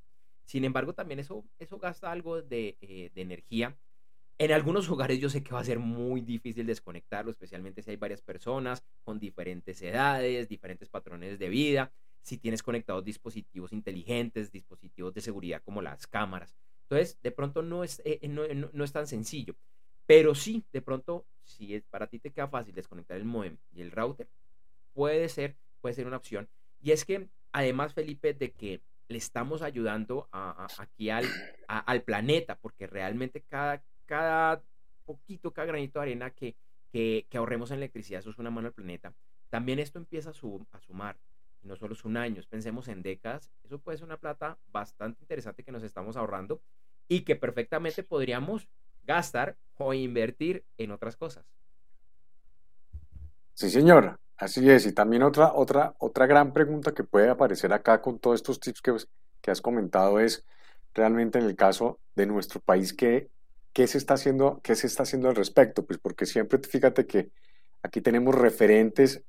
sin 0.45 0.65
embargo, 0.65 0.95
también 0.95 1.21
eso, 1.21 1.45
eso 1.59 1.79
gasta 1.79 2.11
algo 2.13 2.39
eh, 2.39 2.45
de, 2.49 3.11
energía. 3.15 3.77
En 4.39 4.53
algunos 4.53 4.89
hogares 4.91 5.21
yo 5.21 5.31
sé 5.31 5.43
que 5.43 5.53
va 5.53 5.61
a 5.61 5.65
ser 5.65 5.79
muy 5.79 6.21
difícil 6.21 6.67
desconectarlo, 6.67 7.31
especialmente 7.31 7.83
si 7.83 7.91
hay 7.91 7.97
varias 7.97 8.21
personas 8.21 8.85
con 9.05 9.19
diferentes 9.19 9.81
edades, 9.81 10.49
diferentes 10.49 10.89
patrones 10.89 11.39
de 11.39 11.49
vida, 11.49 11.93
si 12.21 12.39
tienes 12.39 12.63
conectados 12.63 13.05
dispositivos 13.05 13.73
inteligentes, 13.73 14.51
dispositivos 14.51 15.15
de 15.15 15.21
seguridad 15.21 15.63
como 15.63 15.83
las 15.83 16.07
cámaras. 16.07 16.57
Entonces, 16.85 17.18
de 17.23 17.31
pronto 17.31 17.62
no 17.62 17.83
es, 17.83 18.03
eh, 18.05 18.20
no, 18.29 18.42
no, 18.73 18.85
es 18.85 18.92
tan 18.92 19.07
sencillo. 19.07 19.55
Pero 20.07 20.35
sí, 20.35 20.64
de 20.73 20.83
pronto, 20.83 21.27
si 21.42 21.75
es, 21.75 21.85
para 21.85 22.07
ti 22.07 22.18
te 22.18 22.31
queda 22.31 22.49
fácil 22.49 22.75
desconectar 22.75 23.16
el 23.16 23.25
modem 23.25 23.57
y 23.73 23.81
el 23.81 23.90
router, 23.90 24.29
puede 24.92 25.29
ser, 25.29 25.57
puede 25.81 25.94
ser 25.94 26.07
una 26.07 26.18
opción. 26.18 26.49
Y 26.83 26.92
es 26.92 27.05
que, 27.05 27.29
además, 27.53 27.94
Felipe, 27.94 28.35
de 28.35 28.53
que 28.53 28.83
le 29.09 29.18
estamos 29.18 29.62
ayudando 29.62 30.29
aquí 30.33 31.11
al, 31.11 31.27
al, 31.68 32.03
planeta, 32.03 32.57
porque 32.59 32.87
realmente 32.87 33.42
cada, 33.42 33.83
cada 34.07 34.62
poquito, 35.05 35.53
cada 35.53 35.66
granito 35.66 35.99
de 35.99 36.03
arena 36.03 36.31
que, 36.31 36.57
que, 36.92 37.27
ahorremos 37.35 37.70
en 37.70 37.79
electricidad, 37.79 38.20
eso 38.20 38.31
es 38.31 38.38
una 38.38 38.51
mano 38.51 38.68
al 38.68 38.75
planeta. 38.75 39.14
También 39.51 39.79
esto 39.79 39.99
empieza 39.99 40.31
a 40.31 40.81
sumar, 40.81 41.16
no 41.64 41.77
solo 41.77 41.94
son 41.94 42.16
años, 42.16 42.46
pensemos 42.46 42.88
en 42.88 43.03
décadas, 43.03 43.50
eso 43.64 43.79
puede 43.79 43.98
ser 43.98 44.07
una 44.07 44.18
plata 44.18 44.59
bastante 44.70 45.22
interesante 45.22 45.64
que 45.64 45.72
nos 45.72 45.83
estamos 45.83 46.16
ahorrando 46.16 46.61
y 47.09 47.22
que 47.22 47.37
perfectamente 47.37 48.03
podríamos 48.03 48.68
gastar 49.05 49.57
o 49.77 49.92
invertir 49.92 50.64
en 50.79 50.90
otras 50.90 51.16
cosas. 51.16 51.44
Sí, 53.55 53.70
señor. 53.70 54.18
Así 54.37 54.68
es, 54.68 54.85
y 54.87 54.92
también 54.92 55.22
otra, 55.22 55.53
otra, 55.55 55.94
otra 55.98 56.27
gran 56.27 56.53
pregunta 56.53 56.92
que 56.92 57.05
puede 57.05 57.29
aparecer 57.29 57.72
acá 57.72 58.03
con 58.03 58.18
todos 58.18 58.37
estos 58.37 58.59
tips 58.59 58.83
que, 58.83 58.96
que 59.40 59.50
has 59.53 59.61
comentado 59.61 60.18
es 60.18 60.44
realmente 60.92 61.38
en 61.38 61.44
el 61.44 61.55
caso 61.55 62.00
de 62.16 62.27
nuestro 62.27 62.61
país, 62.61 62.92
¿qué, 62.92 63.31
qué, 63.72 63.87
se 63.87 63.98
está 63.98 64.14
haciendo, 64.14 64.61
¿qué 64.64 64.74
se 64.74 64.88
está 64.88 65.05
haciendo 65.05 65.29
al 65.29 65.37
respecto? 65.37 65.87
Pues 65.87 66.00
porque 66.00 66.27
siempre 66.27 66.59
fíjate 66.59 67.07
que 67.07 67.31
aquí 67.83 68.00
tenemos 68.00 68.35
referentes 68.35 69.22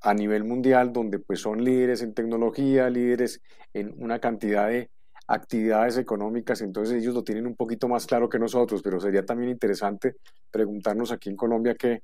a 0.00 0.14
nivel 0.14 0.44
mundial 0.44 0.92
donde 0.92 1.18
pues 1.18 1.40
son 1.40 1.62
líderes 1.64 2.02
en 2.02 2.14
tecnología, 2.14 2.88
líderes 2.88 3.40
en 3.72 3.94
una 3.96 4.18
cantidad 4.18 4.68
de 4.68 4.90
actividades 5.26 5.98
económicas, 5.98 6.62
entonces 6.62 7.02
ellos 7.02 7.14
lo 7.14 7.22
tienen 7.22 7.46
un 7.46 7.54
poquito 7.54 7.86
más 7.86 8.06
claro 8.06 8.28
que 8.28 8.38
nosotros, 8.38 8.80
pero 8.82 8.98
sería 8.98 9.26
también 9.26 9.50
interesante 9.50 10.16
preguntarnos 10.50 11.12
aquí 11.12 11.28
en 11.28 11.36
Colombia 11.36 11.74
qué, 11.74 12.02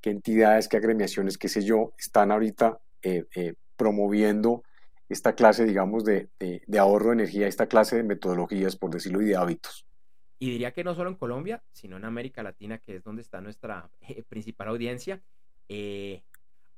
qué 0.00 0.10
entidades, 0.10 0.68
qué 0.68 0.76
agremiaciones, 0.76 1.38
qué 1.38 1.48
sé 1.48 1.62
yo, 1.62 1.94
están 1.98 2.30
ahorita 2.30 2.78
eh, 3.02 3.24
eh, 3.34 3.54
promoviendo 3.76 4.62
esta 5.08 5.34
clase, 5.34 5.64
digamos, 5.64 6.04
de, 6.04 6.28
ahorro 6.78 7.08
de 7.08 7.14
energía, 7.14 7.46
esta 7.46 7.66
clase 7.66 7.96
de 7.96 8.02
metodologías, 8.02 8.76
por 8.76 8.90
decirlo, 8.90 9.22
y 9.22 9.26
de 9.26 9.36
hábitos. 9.36 9.86
Y 10.38 10.50
diría 10.50 10.72
que 10.72 10.84
no 10.84 10.94
solo 10.94 11.08
en 11.08 11.16
Colombia, 11.16 11.62
sino 11.72 11.96
en 11.96 12.04
América 12.04 12.42
Latina, 12.42 12.78
que 12.78 12.96
es 12.96 13.04
donde 13.04 13.22
está 13.22 13.40
nuestra 13.40 13.88
eh, 14.00 14.22
principal 14.28 14.68
audiencia. 14.68 15.22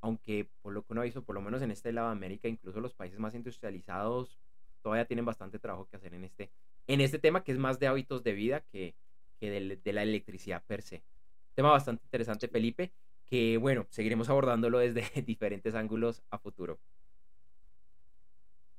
Aunque 0.01 0.49
por 0.63 0.73
lo 0.73 0.83
que 0.83 0.93
uno 0.93 1.01
ha 1.01 1.05
visto, 1.05 1.23
por 1.23 1.35
lo 1.35 1.41
menos 1.41 1.63
en 1.63 1.71
este 1.71 1.93
lado 1.93 2.09
de 2.09 2.13
América, 2.13 2.49
incluso 2.49 2.81
los 2.81 2.95
países 2.95 3.19
más 3.19 3.35
industrializados 3.35 4.39
todavía 4.83 5.07
tienen 5.07 5.25
bastante 5.25 5.59
trabajo 5.59 5.87
que 5.87 5.97
hacer 5.97 6.15
en 6.15 6.25
este, 6.25 6.51
en 6.87 7.01
este 7.01 7.19
tema, 7.19 7.43
que 7.43 7.53
es 7.53 7.59
más 7.59 7.79
de 7.79 7.89
hábitos 7.89 8.23
de 8.23 8.33
vida 8.33 8.61
que, 8.73 8.95
que 9.41 9.51
de, 9.51 9.77
de 9.77 9.93
la 9.93 10.03
electricidad 10.03 10.63
per 10.67 10.83
se. 10.83 11.03
Tema 11.55 11.71
bastante 11.71 12.05
interesante, 12.05 12.49
Felipe 12.49 12.93
que 13.29 13.59
bueno, 13.59 13.87
seguiremos 13.91 14.29
abordándolo 14.29 14.79
desde 14.79 15.03
diferentes 15.23 15.75
ángulos 15.75 16.23
a 16.31 16.39
futuro. 16.39 16.79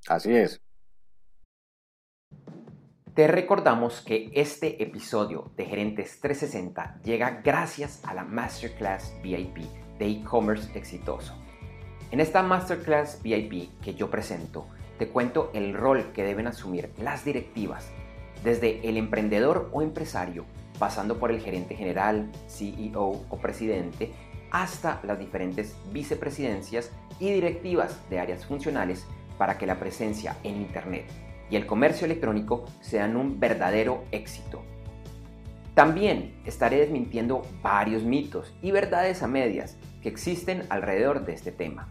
Así 0.08 0.34
es. 0.34 0.62
Te 3.13 3.27
recordamos 3.27 4.01
que 4.01 4.32
este 4.34 4.82
episodio 4.82 5.51
de 5.58 5.65
Gerentes 5.65 6.19
360 6.21 7.01
llega 7.03 7.41
gracias 7.43 8.03
a 8.05 8.13
la 8.13 8.23
Masterclass 8.23 9.13
VIP 9.21 9.88
de 10.00 10.08
e-commerce 10.08 10.70
exitoso. 10.78 11.36
En 12.12 12.20
esta 12.20 12.42
Masterclass 12.42 13.22
VIP 13.22 13.80
que 13.82 13.94
yo 13.94 14.10
presento, 14.10 14.66
te 14.98 15.08
cuento 15.08 15.52
el 15.54 15.76
rol 15.76 16.12
que 16.14 16.24
deben 16.24 16.48
asumir 16.48 16.92
las 16.98 17.24
directivas, 17.24 17.88
desde 18.44 18.88
el 18.90 18.98
emprendedor 18.98 19.70
o 19.72 19.82
empresario, 19.82 20.46
pasando 20.80 21.20
por 21.20 21.32
el 21.32 21.42
gerente 21.42 21.76
general, 21.76 22.32
CEO 22.48 23.26
o 23.30 23.38
presidente, 23.38 24.12
hasta 24.50 25.00
las 25.04 25.20
diferentes 25.20 25.76
vicepresidencias 25.92 26.92
y 27.20 27.32
directivas 27.32 28.00
de 28.10 28.20
áreas 28.20 28.46
funcionales 28.46 29.06
para 29.38 29.58
que 29.58 29.68
la 29.68 29.80
presencia 29.80 30.36
en 30.44 30.56
Internet 30.56 31.06
y 31.50 31.56
el 31.56 31.66
comercio 31.66 32.06
electrónico 32.06 32.66
sean 32.82 33.16
un 33.16 33.40
verdadero 33.40 34.04
éxito. 34.12 34.62
También 35.74 36.42
estaré 36.46 36.78
desmintiendo 36.78 37.44
varios 37.62 38.04
mitos 38.04 38.54
y 38.62 38.72
verdades 38.72 39.24
a 39.24 39.28
medias 39.28 39.78
que 40.02 40.10
existen 40.10 40.64
alrededor 40.70 41.26
de 41.26 41.34
este 41.34 41.52
tema. 41.52 41.88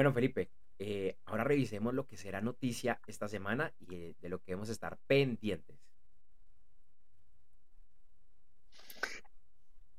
Bueno, 0.00 0.14
Felipe, 0.14 0.50
eh, 0.78 1.18
ahora 1.26 1.44
revisemos 1.44 1.92
lo 1.92 2.06
que 2.06 2.16
será 2.16 2.40
noticia 2.40 2.98
esta 3.06 3.28
semana 3.28 3.70
y 3.80 3.94
eh, 3.94 4.14
de 4.18 4.30
lo 4.30 4.38
que 4.38 4.52
debemos 4.52 4.70
estar 4.70 4.96
pendientes. 5.06 5.76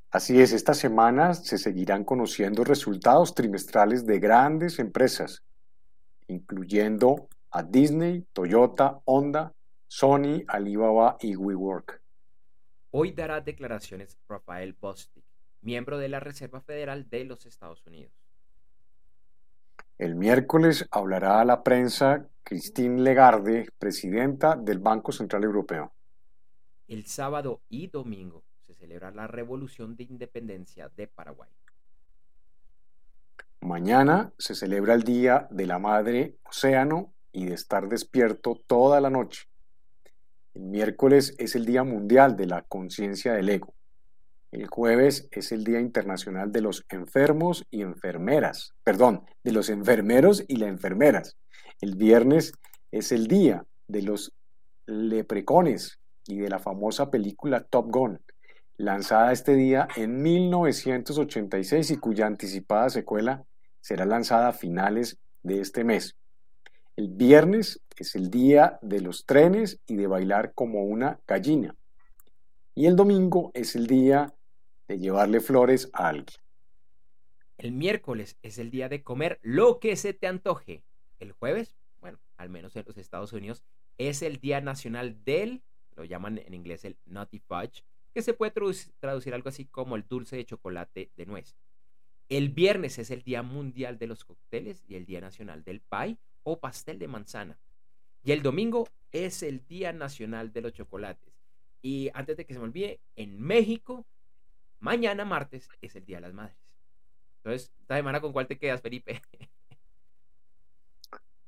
Así 0.10 0.42
es, 0.42 0.54
esta 0.54 0.74
semana 0.74 1.36
se 1.36 1.60
seguirán 1.60 2.04
conociendo 2.04 2.64
resultados 2.64 3.36
trimestrales 3.36 4.08
de 4.08 4.18
grandes 4.18 4.80
empresas, 4.80 5.44
incluyendo 6.26 7.30
a 7.52 7.62
Disney, 7.62 8.26
Toyota, 8.34 9.02
Honda, 9.06 9.54
Sony, 9.88 10.42
Alibaba 10.48 11.18
y 11.20 11.36
WeWork. 11.36 12.02
Hoy 12.90 13.12
dará 13.12 13.40
declaraciones 13.40 14.18
Rafael 14.28 14.74
Bostic, 14.74 15.24
miembro 15.62 16.00
de 16.00 16.10
la 16.10 16.20
Reserva 16.20 16.60
Federal 16.60 17.08
de 17.08 17.24
los 17.26 17.46
Estados 17.46 17.86
Unidos. 17.86 18.21
El 20.02 20.16
miércoles 20.16 20.88
hablará 20.90 21.42
a 21.42 21.46
la 21.46 21.62
prensa 21.62 22.28
Christine 22.42 23.04
Legarde, 23.04 23.68
presidenta 23.78 24.56
del 24.56 24.80
Banco 24.80 25.12
Central 25.12 25.44
Europeo. 25.44 25.92
El 26.88 27.06
sábado 27.06 27.62
y 27.70 27.86
domingo 27.86 28.44
celebra 28.74 29.12
la 29.12 29.28
Revolución 29.28 29.96
de 29.96 30.06
Independencia 30.06 30.90
de 30.90 31.06
Paraguay. 31.06 31.52
Mañana 33.60 34.34
se 34.40 34.56
celebra 34.56 34.96
el 34.96 35.04
Día 35.04 35.48
de 35.52 35.68
la 35.68 35.78
Madre 35.78 36.36
Océano 36.50 37.14
y 37.32 37.46
de 37.46 37.54
estar 37.54 37.88
despierto 37.88 38.60
toda 38.66 39.00
la 39.02 39.12
noche. 39.12 39.50
El 40.56 40.64
miércoles 40.64 41.36
es 41.38 41.56
el 41.56 41.68
Día 41.68 41.84
Mundial 41.84 42.36
de 42.36 42.48
la 42.48 42.64
Conciencia 42.64 43.34
del 43.34 43.50
Ego. 43.50 43.76
El 44.52 44.68
jueves 44.68 45.28
es 45.32 45.52
el 45.52 45.64
Día 45.64 45.80
Internacional 45.80 46.52
de 46.52 46.62
los 46.62 46.86
Enfermos 46.90 47.66
y 47.72 47.82
Enfermeras. 47.84 48.74
Perdón, 48.84 49.26
de 49.44 49.54
los 49.54 49.70
enfermeros 49.70 50.44
y 50.48 50.58
las 50.58 50.70
enfermeras. 50.70 51.38
El 51.80 51.96
viernes 51.96 52.52
es 52.92 53.14
el 53.14 53.28
Día 53.28 53.66
de 53.88 54.02
los 54.02 54.34
Leprecones 54.88 56.00
y 56.28 56.40
de 56.40 56.50
la 56.50 56.60
famosa 56.60 57.10
película 57.10 57.64
Top 57.64 57.90
Gun 57.90 58.20
lanzada 58.82 59.32
este 59.32 59.54
día 59.56 59.88
en 59.96 60.22
1986 60.22 61.92
y 61.92 61.98
cuya 61.98 62.26
anticipada 62.26 62.90
secuela 62.90 63.44
será 63.80 64.06
lanzada 64.06 64.50
a 64.50 64.54
finales 64.54 65.18
de 65.44 65.62
este 65.62 65.84
mes. 65.84 66.16
El 66.96 67.10
viernes 67.10 67.80
es 67.96 68.16
el 68.16 68.30
día 68.30 68.80
de 68.82 69.02
los 69.02 69.26
trenes 69.26 69.80
y 69.88 69.96
de 69.96 70.08
bailar 70.08 70.54
como 70.54 70.84
una 70.84 71.20
gallina. 71.28 71.76
Y 72.74 72.88
el 72.88 72.96
domingo 72.96 73.52
es 73.54 73.76
el 73.76 73.88
día 73.88 74.34
de 74.92 75.00
llevarle 75.00 75.40
flores 75.40 75.90
a 75.94 76.10
alguien. 76.10 76.38
El 77.58 77.72
miércoles 77.72 78.38
es 78.42 78.58
el 78.58 78.72
día 78.72 78.90
de 78.90 79.04
comer 79.04 79.40
lo 79.42 79.80
que 79.80 79.96
se 79.96 80.14
te 80.14 80.28
antoje. 80.28 80.84
El 81.20 81.32
jueves, 81.32 81.76
bueno, 82.02 82.20
al 82.38 82.50
menos 82.50 82.76
en 82.76 82.84
los 82.86 82.98
Estados 82.98 83.32
Unidos, 83.32 83.64
es 83.98 84.22
el 84.22 84.38
Día 84.38 84.60
Nacional 84.60 85.24
del, 85.24 85.62
lo 85.96 86.04
llaman 86.04 86.40
en 86.40 86.54
inglés 86.54 86.84
el 86.84 86.98
Nutty 87.06 87.40
Fudge, 87.40 87.84
que 88.14 88.22
se 88.22 88.34
puede 88.34 88.52
traducir, 88.52 89.34
algo 89.34 89.48
así 89.48 89.66
como 89.66 89.96
el 89.96 90.06
dulce 90.08 90.36
de 90.36 90.46
chocolate 90.46 91.12
de 91.16 91.26
nuez. 91.26 91.56
El 92.28 92.50
viernes 92.50 93.00
es 93.00 93.12
el 93.12 93.22
Día 93.22 93.44
Mundial 93.44 93.98
de 93.98 94.08
los 94.08 94.26
Cócteles 94.26 94.84
y 94.88 94.96
el 94.96 95.06
Día 95.06 95.22
Nacional 95.22 95.64
del 95.64 95.80
Pie 95.80 96.18
o 96.44 96.60
pastel 96.60 97.00
de 97.00 97.08
manzana. 97.08 97.58
Y 98.24 98.34
el 98.34 98.42
domingo 98.42 98.90
es 99.14 99.42
el 99.42 99.66
Día 99.68 99.94
Nacional 99.94 100.52
de 100.52 100.62
los 100.62 100.74
Chocolates. 100.74 101.34
Y 101.82 102.10
antes 102.14 102.36
de 102.36 102.46
que 102.46 102.54
se 102.54 102.60
me 102.60 102.66
olvide, 102.66 103.00
en 103.16 103.40
México, 103.40 104.06
mañana 104.82 105.24
martes 105.24 105.70
es 105.82 105.96
el 105.96 106.06
Día 106.06 106.18
de 106.18 106.22
las 106.22 106.34
Madres. 106.34 106.58
Entonces, 107.38 107.72
esta 107.80 107.96
semana 107.96 108.20
con 108.20 108.34
cuál 108.34 108.48
te 108.48 108.58
quedas, 108.58 108.82
Felipe? 108.82 109.22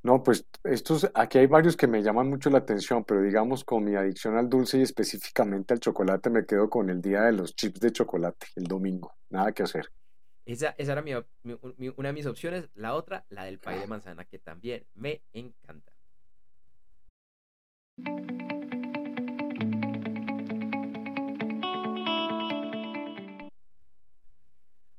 No, 0.05 0.21
pues 0.21 0.45
estos, 0.65 1.09
aquí 1.13 1.37
hay 1.37 1.47
varios 1.47 1.77
que 1.77 1.87
me 1.87 2.03
llaman 2.03 2.29
mucho 2.29 2.49
la 2.49 2.57
atención, 2.57 3.05
pero 3.05 3.21
digamos 3.21 3.63
con 3.63 3.85
mi 3.85 3.95
adicción 3.95 4.35
al 4.35 4.49
dulce 4.49 4.77
y 4.77 4.81
específicamente 4.81 5.73
al 5.73 5.79
chocolate, 5.79 6.29
me 6.29 6.45
quedo 6.45 6.69
con 6.69 6.89
el 6.89 7.01
día 7.01 7.21
de 7.21 7.31
los 7.31 7.55
chips 7.55 7.79
de 7.79 7.93
chocolate, 7.93 8.47
el 8.57 8.65
domingo, 8.65 9.15
nada 9.29 9.53
que 9.53 9.63
hacer. 9.63 9.89
Esa, 10.45 10.75
esa 10.77 10.91
era 10.91 11.25
una 11.95 12.09
de 12.09 12.13
mis 12.13 12.25
opciones, 12.25 12.69
la 12.73 12.95
otra, 12.95 13.25
la 13.29 13.45
del 13.45 13.59
pay 13.59 13.79
de 13.79 13.87
manzana, 13.87 14.25
que 14.25 14.39
también 14.39 14.85
me 14.93 15.21
encanta. 15.31 15.93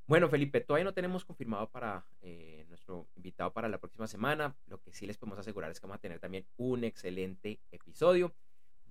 Bueno, 0.06 0.28
Felipe, 0.28 0.60
todavía 0.60 0.84
no 0.84 0.92
tenemos 0.92 1.24
confirmado 1.24 1.70
para 1.70 2.06
eh, 2.20 2.66
nuestro 2.68 3.08
invitado 3.16 3.52
para 3.54 3.70
la 3.70 3.78
próxima 3.78 4.06
semana. 4.06 4.54
Lo 4.66 4.78
que 4.82 4.92
sí 4.92 5.06
les 5.06 5.16
podemos 5.16 5.38
asegurar 5.38 5.70
es 5.70 5.80
que 5.80 5.86
vamos 5.86 5.96
a 5.96 6.00
tener 6.00 6.20
también 6.20 6.46
un 6.58 6.84
excelente 6.84 7.58
episodio. 7.70 8.34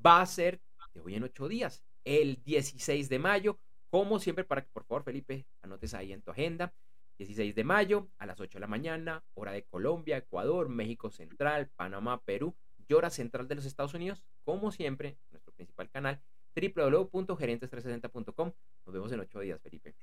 Va 0.03 0.21
a 0.21 0.25
ser 0.25 0.59
de 0.95 1.01
hoy 1.01 1.13
en 1.13 1.23
ocho 1.23 1.47
días, 1.47 1.83
el 2.03 2.41
16 2.43 3.09
de 3.09 3.19
mayo, 3.19 3.59
como 3.91 4.19
siempre, 4.19 4.43
para 4.43 4.63
que 4.63 4.69
por 4.73 4.85
favor, 4.85 5.03
Felipe, 5.03 5.45
anotes 5.61 5.93
ahí 5.93 6.13
en 6.13 6.23
tu 6.23 6.31
agenda. 6.31 6.73
16 7.19 7.53
de 7.53 7.63
mayo 7.63 8.09
a 8.17 8.25
las 8.25 8.39
8 8.39 8.57
de 8.57 8.59
la 8.59 8.67
mañana, 8.67 9.23
hora 9.35 9.51
de 9.51 9.65
Colombia, 9.65 10.17
Ecuador, 10.17 10.67
México 10.67 11.11
Central, 11.11 11.69
Panamá, 11.75 12.19
Perú 12.23 12.55
y 12.87 12.93
hora 12.93 13.11
central 13.11 13.47
de 13.47 13.53
los 13.53 13.65
Estados 13.65 13.93
Unidos. 13.93 14.25
Como 14.43 14.71
siempre, 14.71 15.19
nuestro 15.29 15.53
principal 15.53 15.91
canal, 15.91 16.23
www.gerentes360.com. 16.55 18.51
Nos 18.85 18.93
vemos 18.93 19.11
en 19.11 19.19
8 19.19 19.39
días, 19.41 19.61
Felipe. 19.61 19.95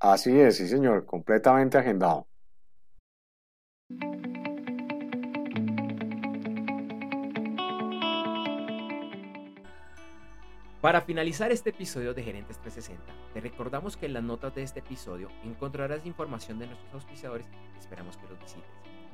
Así 0.00 0.40
es, 0.40 0.56
sí, 0.56 0.66
señor, 0.66 1.04
completamente 1.04 1.76
agendado. 1.76 2.26
Para 10.80 11.02
finalizar 11.02 11.52
este 11.52 11.68
episodio 11.68 12.14
de 12.14 12.22
Gerentes 12.22 12.56
360, 12.60 13.12
te 13.34 13.40
recordamos 13.42 13.98
que 13.98 14.06
en 14.06 14.14
las 14.14 14.22
notas 14.22 14.54
de 14.54 14.62
este 14.62 14.80
episodio 14.80 15.28
encontrarás 15.44 16.06
información 16.06 16.58
de 16.58 16.68
nuestros 16.68 16.94
auspiciadores 16.94 17.46
y 17.76 17.78
esperamos 17.78 18.16
que 18.16 18.26
los 18.26 18.40
visites. 18.40 18.70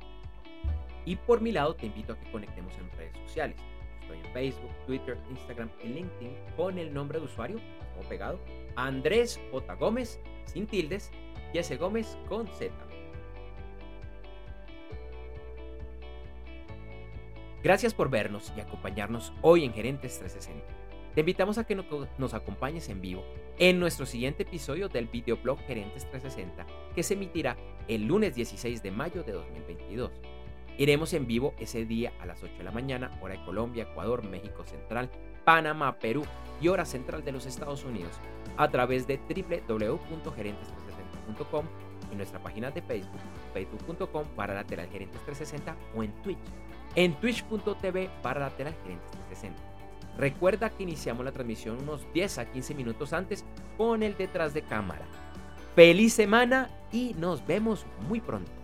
Y 1.06 1.16
por 1.16 1.42
mi 1.42 1.52
lado 1.52 1.76
te 1.76 1.86
invito 1.86 2.14
a 2.14 2.20
que 2.20 2.30
conectemos 2.32 2.74
en 2.78 2.92
redes 2.98 3.18
sociales. 3.26 3.56
Estoy 4.02 4.20
en 4.20 4.34
Facebook, 4.34 4.72
Twitter, 4.86 5.18
Instagram 5.32 5.70
y 5.84 5.88
LinkedIn 5.88 6.32
con 6.56 6.78
el 6.78 6.94
nombre 6.94 7.20
de 7.20 7.26
usuario, 7.26 7.58
o 8.00 8.08
pegado, 8.08 8.40
Andrés 8.76 9.40
J. 9.52 9.74
Gómez, 9.76 10.20
sin 10.46 10.68
tildes, 10.68 11.12
y 11.54 11.58
ese 11.58 11.78
Gómez 11.78 12.18
con 12.28 12.48
Z. 12.48 12.72
Gracias 17.62 17.94
por 17.94 18.10
vernos 18.10 18.54
y 18.56 18.62
acompañarnos 18.62 19.34
hoy 19.42 19.66
en 19.66 19.74
Gerentes 19.74 20.18
360. 20.20 20.66
Te 21.14 21.20
invitamos 21.22 21.58
a 21.58 21.66
que 21.66 21.76
nos 21.76 22.34
acompañes 22.34 22.88
en 22.88 23.02
vivo 23.02 23.26
en 23.58 23.80
nuestro 23.80 24.06
siguiente 24.06 24.44
episodio 24.44 24.88
del 24.88 25.08
videoblog 25.08 25.60
Gerentes 25.66 26.10
360 26.10 26.66
que 26.96 27.04
se 27.04 27.16
emitirá 27.16 27.58
el 27.90 28.06
lunes 28.06 28.34
16 28.36 28.82
de 28.82 28.92
mayo 28.92 29.24
de 29.24 29.34
2022. 29.34 30.10
Iremos 30.78 31.12
en 31.14 31.28
vivo 31.28 31.54
ese 31.60 31.86
día 31.86 32.14
a 32.22 32.26
las 32.26 32.42
8 32.42 32.60
de 32.60 32.64
la 32.64 32.72
mañana, 32.72 33.20
hora 33.22 33.34
de 33.34 33.44
Colombia, 33.44 33.84
Ecuador, 33.84 34.24
México 34.24 34.64
Central, 34.64 35.10
Panamá, 35.44 36.00
Perú 36.00 36.24
y 36.62 36.70
hora 36.70 36.86
central 36.86 37.26
de 37.26 37.34
los 37.34 37.46
Estados 37.46 37.84
Unidos 37.84 38.14
a 38.56 38.70
través 38.70 39.06
de 39.06 39.18
www.gerentes360.com 39.18 41.66
y 42.14 42.16
nuestra 42.16 42.42
página 42.42 42.72
de 42.72 42.82
Facebook, 42.82 43.20
facebook.com 43.54 44.26
para 44.38 44.54
lateral 44.54 44.88
gerentes 44.90 45.22
360 45.26 45.76
o 45.96 46.04
en 46.04 46.14
Twitch, 46.22 46.40
en 46.96 47.14
twitch.tv 47.16 48.10
para 48.22 48.42
lateral 48.42 48.76
gerentes 48.84 49.12
360. 49.12 49.62
Recuerda 50.18 50.70
que 50.70 50.84
iniciamos 50.84 51.24
la 51.24 51.32
transmisión 51.32 51.78
unos 51.82 52.06
10 52.14 52.40
a 52.40 52.46
15 52.52 52.74
minutos 52.76 53.14
antes 53.14 53.46
con 53.78 54.04
el 54.04 54.18
detrás 54.18 54.54
de 54.54 54.62
cámara. 54.62 55.06
Feliz 55.76 56.14
semana 56.14 56.70
y 56.92 57.16
nos 57.18 57.46
vemos 57.48 57.86
muy 58.08 58.20
pronto. 58.20 58.59